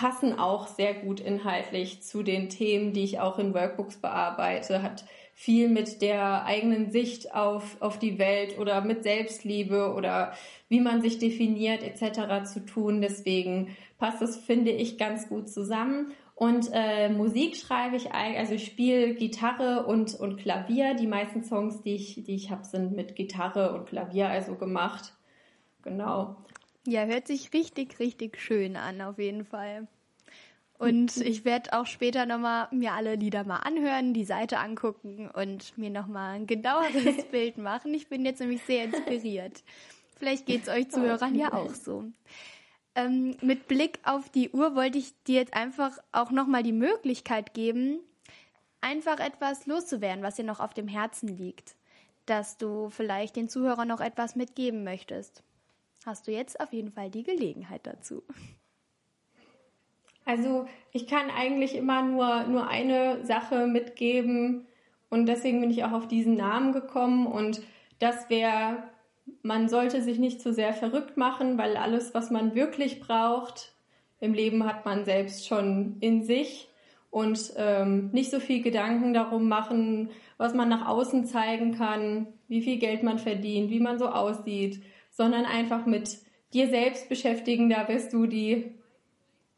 passen 0.00 0.38
auch 0.38 0.66
sehr 0.66 0.94
gut 0.94 1.20
inhaltlich 1.20 2.02
zu 2.02 2.22
den 2.22 2.48
Themen, 2.48 2.94
die 2.94 3.04
ich 3.04 3.20
auch 3.20 3.38
in 3.38 3.52
Workbooks 3.52 3.98
bearbeite, 3.98 4.82
hat 4.82 5.04
viel 5.34 5.68
mit 5.68 6.00
der 6.00 6.46
eigenen 6.46 6.90
Sicht 6.90 7.34
auf, 7.34 7.76
auf 7.80 7.98
die 7.98 8.18
Welt 8.18 8.58
oder 8.58 8.80
mit 8.80 9.02
Selbstliebe 9.02 9.92
oder 9.92 10.32
wie 10.70 10.80
man 10.80 11.02
sich 11.02 11.18
definiert 11.18 11.82
etc. 11.82 12.50
zu 12.50 12.64
tun. 12.64 13.02
Deswegen 13.02 13.76
passt 13.98 14.22
es, 14.22 14.38
finde 14.38 14.70
ich, 14.70 14.96
ganz 14.96 15.28
gut 15.28 15.50
zusammen. 15.50 16.12
Und 16.34 16.70
äh, 16.72 17.10
Musik 17.10 17.54
schreibe 17.56 17.96
ich, 17.96 18.10
also 18.12 18.54
ich 18.54 18.64
spiele 18.64 19.14
Gitarre 19.14 19.84
und, 19.84 20.14
und 20.14 20.38
Klavier. 20.38 20.94
Die 20.94 21.06
meisten 21.06 21.44
Songs, 21.44 21.82
die 21.82 21.94
ich, 21.94 22.24
die 22.24 22.34
ich 22.34 22.50
habe, 22.50 22.64
sind 22.64 22.96
mit 22.96 23.16
Gitarre 23.16 23.74
und 23.74 23.84
Klavier 23.84 24.30
also 24.30 24.54
gemacht. 24.54 25.12
Genau. 25.82 26.36
Ja, 26.90 27.04
hört 27.04 27.28
sich 27.28 27.52
richtig, 27.52 28.00
richtig 28.00 28.40
schön 28.40 28.76
an, 28.76 29.00
auf 29.00 29.16
jeden 29.20 29.44
Fall. 29.44 29.86
Und 30.76 31.18
ich 31.18 31.44
werde 31.44 31.72
auch 31.72 31.86
später 31.86 32.26
nochmal 32.26 32.66
mir 32.72 32.94
alle 32.94 33.14
Lieder 33.14 33.44
mal 33.44 33.58
anhören, 33.58 34.12
die 34.12 34.24
Seite 34.24 34.58
angucken 34.58 35.30
und 35.30 35.78
mir 35.78 35.90
nochmal 35.90 36.34
ein 36.34 36.48
genaueres 36.48 37.24
Bild 37.30 37.58
machen. 37.58 37.94
Ich 37.94 38.08
bin 38.08 38.24
jetzt 38.24 38.40
nämlich 38.40 38.64
sehr 38.64 38.82
inspiriert. 38.82 39.62
Vielleicht 40.16 40.46
geht 40.46 40.62
es 40.62 40.68
euch 40.68 40.90
Zuhörern 40.90 41.36
ja 41.36 41.52
auch 41.52 41.74
so. 41.74 42.06
Ähm, 42.96 43.36
mit 43.40 43.68
Blick 43.68 44.00
auf 44.02 44.28
die 44.28 44.50
Uhr 44.50 44.74
wollte 44.74 44.98
ich 44.98 45.14
dir 45.22 45.36
jetzt 45.36 45.54
einfach 45.54 45.96
auch 46.10 46.32
nochmal 46.32 46.64
die 46.64 46.72
Möglichkeit 46.72 47.54
geben, 47.54 48.00
einfach 48.80 49.20
etwas 49.20 49.66
loszuwerden, 49.66 50.24
was 50.24 50.34
dir 50.34 50.44
noch 50.44 50.58
auf 50.58 50.74
dem 50.74 50.88
Herzen 50.88 51.28
liegt, 51.28 51.76
dass 52.26 52.58
du 52.58 52.90
vielleicht 52.90 53.36
den 53.36 53.48
Zuhörern 53.48 53.86
noch 53.86 54.00
etwas 54.00 54.34
mitgeben 54.34 54.82
möchtest. 54.82 55.44
Hast 56.04 56.26
du 56.26 56.32
jetzt 56.32 56.60
auf 56.60 56.72
jeden 56.72 56.92
Fall 56.92 57.10
die 57.10 57.22
Gelegenheit 57.22 57.86
dazu. 57.86 58.22
Also 60.24 60.66
ich 60.92 61.06
kann 61.06 61.30
eigentlich 61.30 61.74
immer 61.74 62.02
nur, 62.02 62.44
nur 62.44 62.68
eine 62.68 63.24
Sache 63.24 63.66
mitgeben 63.66 64.66
und 65.08 65.26
deswegen 65.26 65.60
bin 65.60 65.70
ich 65.70 65.84
auch 65.84 65.92
auf 65.92 66.08
diesen 66.08 66.36
Namen 66.36 66.72
gekommen 66.72 67.26
und 67.26 67.62
das 67.98 68.30
wäre 68.30 68.84
man 69.42 69.68
sollte 69.68 70.02
sich 70.02 70.18
nicht 70.18 70.40
zu 70.40 70.52
sehr 70.52 70.72
verrückt 70.72 71.16
machen, 71.16 71.58
weil 71.58 71.76
alles, 71.76 72.14
was 72.14 72.30
man 72.30 72.54
wirklich 72.54 73.00
braucht 73.00 73.72
im 74.20 74.34
Leben, 74.34 74.66
hat 74.66 74.84
man 74.84 75.04
selbst 75.04 75.46
schon 75.46 75.96
in 76.00 76.22
sich 76.22 76.68
und 77.10 77.52
ähm, 77.56 78.10
nicht 78.12 78.30
so 78.30 78.40
viel 78.40 78.62
Gedanken 78.62 79.14
darum 79.14 79.48
machen, 79.48 80.10
was 80.36 80.54
man 80.54 80.68
nach 80.68 80.86
außen 80.86 81.24
zeigen 81.26 81.72
kann, 81.72 82.28
wie 82.48 82.62
viel 82.62 82.78
Geld 82.78 83.02
man 83.02 83.18
verdient, 83.18 83.70
wie 83.70 83.80
man 83.80 83.98
so 83.98 84.08
aussieht, 84.08 84.82
sondern 85.20 85.44
einfach 85.44 85.84
mit 85.84 86.16
dir 86.54 86.70
selbst 86.70 87.10
beschäftigen. 87.10 87.68
Da 87.68 87.86
wirst 87.88 88.14
du 88.14 88.24
die 88.24 88.72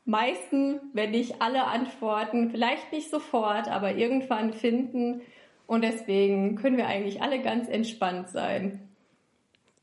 meisten, 0.04 0.80
wenn 0.92 1.12
nicht 1.12 1.40
alle 1.40 1.68
Antworten, 1.68 2.50
vielleicht 2.50 2.92
nicht 2.92 3.08
sofort, 3.08 3.68
aber 3.68 3.94
irgendwann 3.94 4.52
finden. 4.52 5.20
Und 5.68 5.84
deswegen 5.84 6.56
können 6.56 6.76
wir 6.76 6.88
eigentlich 6.88 7.22
alle 7.22 7.40
ganz 7.40 7.68
entspannt 7.68 8.28
sein. 8.30 8.88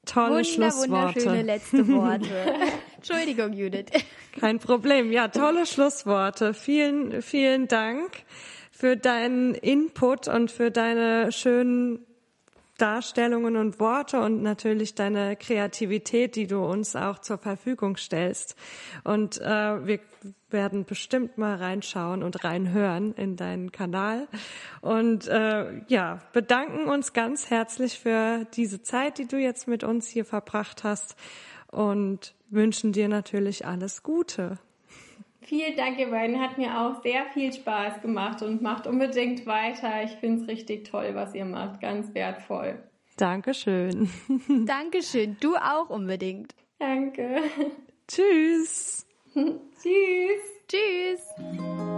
Tolle 0.05 0.29
Wunder, 0.29 0.43
Schlussworte. 0.43 1.15
Wunderschöne 1.15 1.41
letzte 1.43 1.87
Worte. 1.93 2.55
Entschuldigung, 2.97 3.53
Judith. 3.53 3.85
Kein 4.37 4.59
Problem. 4.59 5.13
Ja, 5.13 5.29
tolle 5.29 5.65
Schlussworte. 5.65 6.53
Vielen, 6.53 7.21
vielen 7.21 7.69
Dank 7.69 8.11
für 8.69 8.97
deinen 8.97 9.55
Input 9.55 10.27
und 10.27 10.51
für 10.51 10.71
deine 10.71 11.31
schönen 11.31 12.05
Darstellungen 12.81 13.55
und 13.55 13.79
Worte 13.79 14.19
und 14.19 14.41
natürlich 14.41 14.95
deine 14.95 15.35
Kreativität, 15.35 16.35
die 16.35 16.47
du 16.47 16.63
uns 16.63 16.95
auch 16.95 17.19
zur 17.19 17.37
Verfügung 17.37 17.97
stellst. 17.97 18.55
Und 19.03 19.39
äh, 19.41 19.85
wir 19.85 19.99
werden 20.49 20.85
bestimmt 20.85 21.37
mal 21.37 21.55
reinschauen 21.55 22.23
und 22.23 22.43
reinhören 22.43 23.13
in 23.13 23.35
deinen 23.35 23.71
Kanal. 23.71 24.27
Und 24.81 25.27
äh, 25.27 25.81
ja, 25.87 26.19
bedanken 26.33 26.89
uns 26.89 27.13
ganz 27.13 27.49
herzlich 27.49 27.99
für 27.99 28.45
diese 28.53 28.81
Zeit, 28.81 29.17
die 29.17 29.27
du 29.27 29.37
jetzt 29.37 29.67
mit 29.67 29.83
uns 29.83 30.07
hier 30.07 30.25
verbracht 30.25 30.83
hast 30.83 31.15
und 31.71 32.33
wünschen 32.49 32.93
dir 32.93 33.09
natürlich 33.09 33.65
alles 33.65 34.03
Gute. 34.03 34.57
Vielen 35.49 35.75
Dank, 35.75 35.97
ihr 35.97 36.11
beiden. 36.11 36.39
Hat 36.39 36.59
mir 36.59 36.79
auch 36.79 37.01
sehr 37.01 37.25
viel 37.33 37.51
Spaß 37.51 38.03
gemacht 38.03 38.43
und 38.43 38.61
macht 38.61 38.85
unbedingt 38.85 39.47
weiter. 39.47 40.03
Ich 40.03 40.11
finde 40.11 40.43
es 40.43 40.47
richtig 40.47 40.87
toll, 40.87 41.15
was 41.15 41.33
ihr 41.33 41.45
macht. 41.45 41.81
Ganz 41.81 42.13
wertvoll. 42.13 42.83
Dankeschön. 43.17 44.11
Dankeschön. 44.67 45.37
Du 45.39 45.55
auch 45.55 45.89
unbedingt. 45.89 46.53
Danke. 46.77 47.41
Tschüss. 48.07 49.07
Tschüss. 49.33 50.43
Tschüss. 50.67 51.88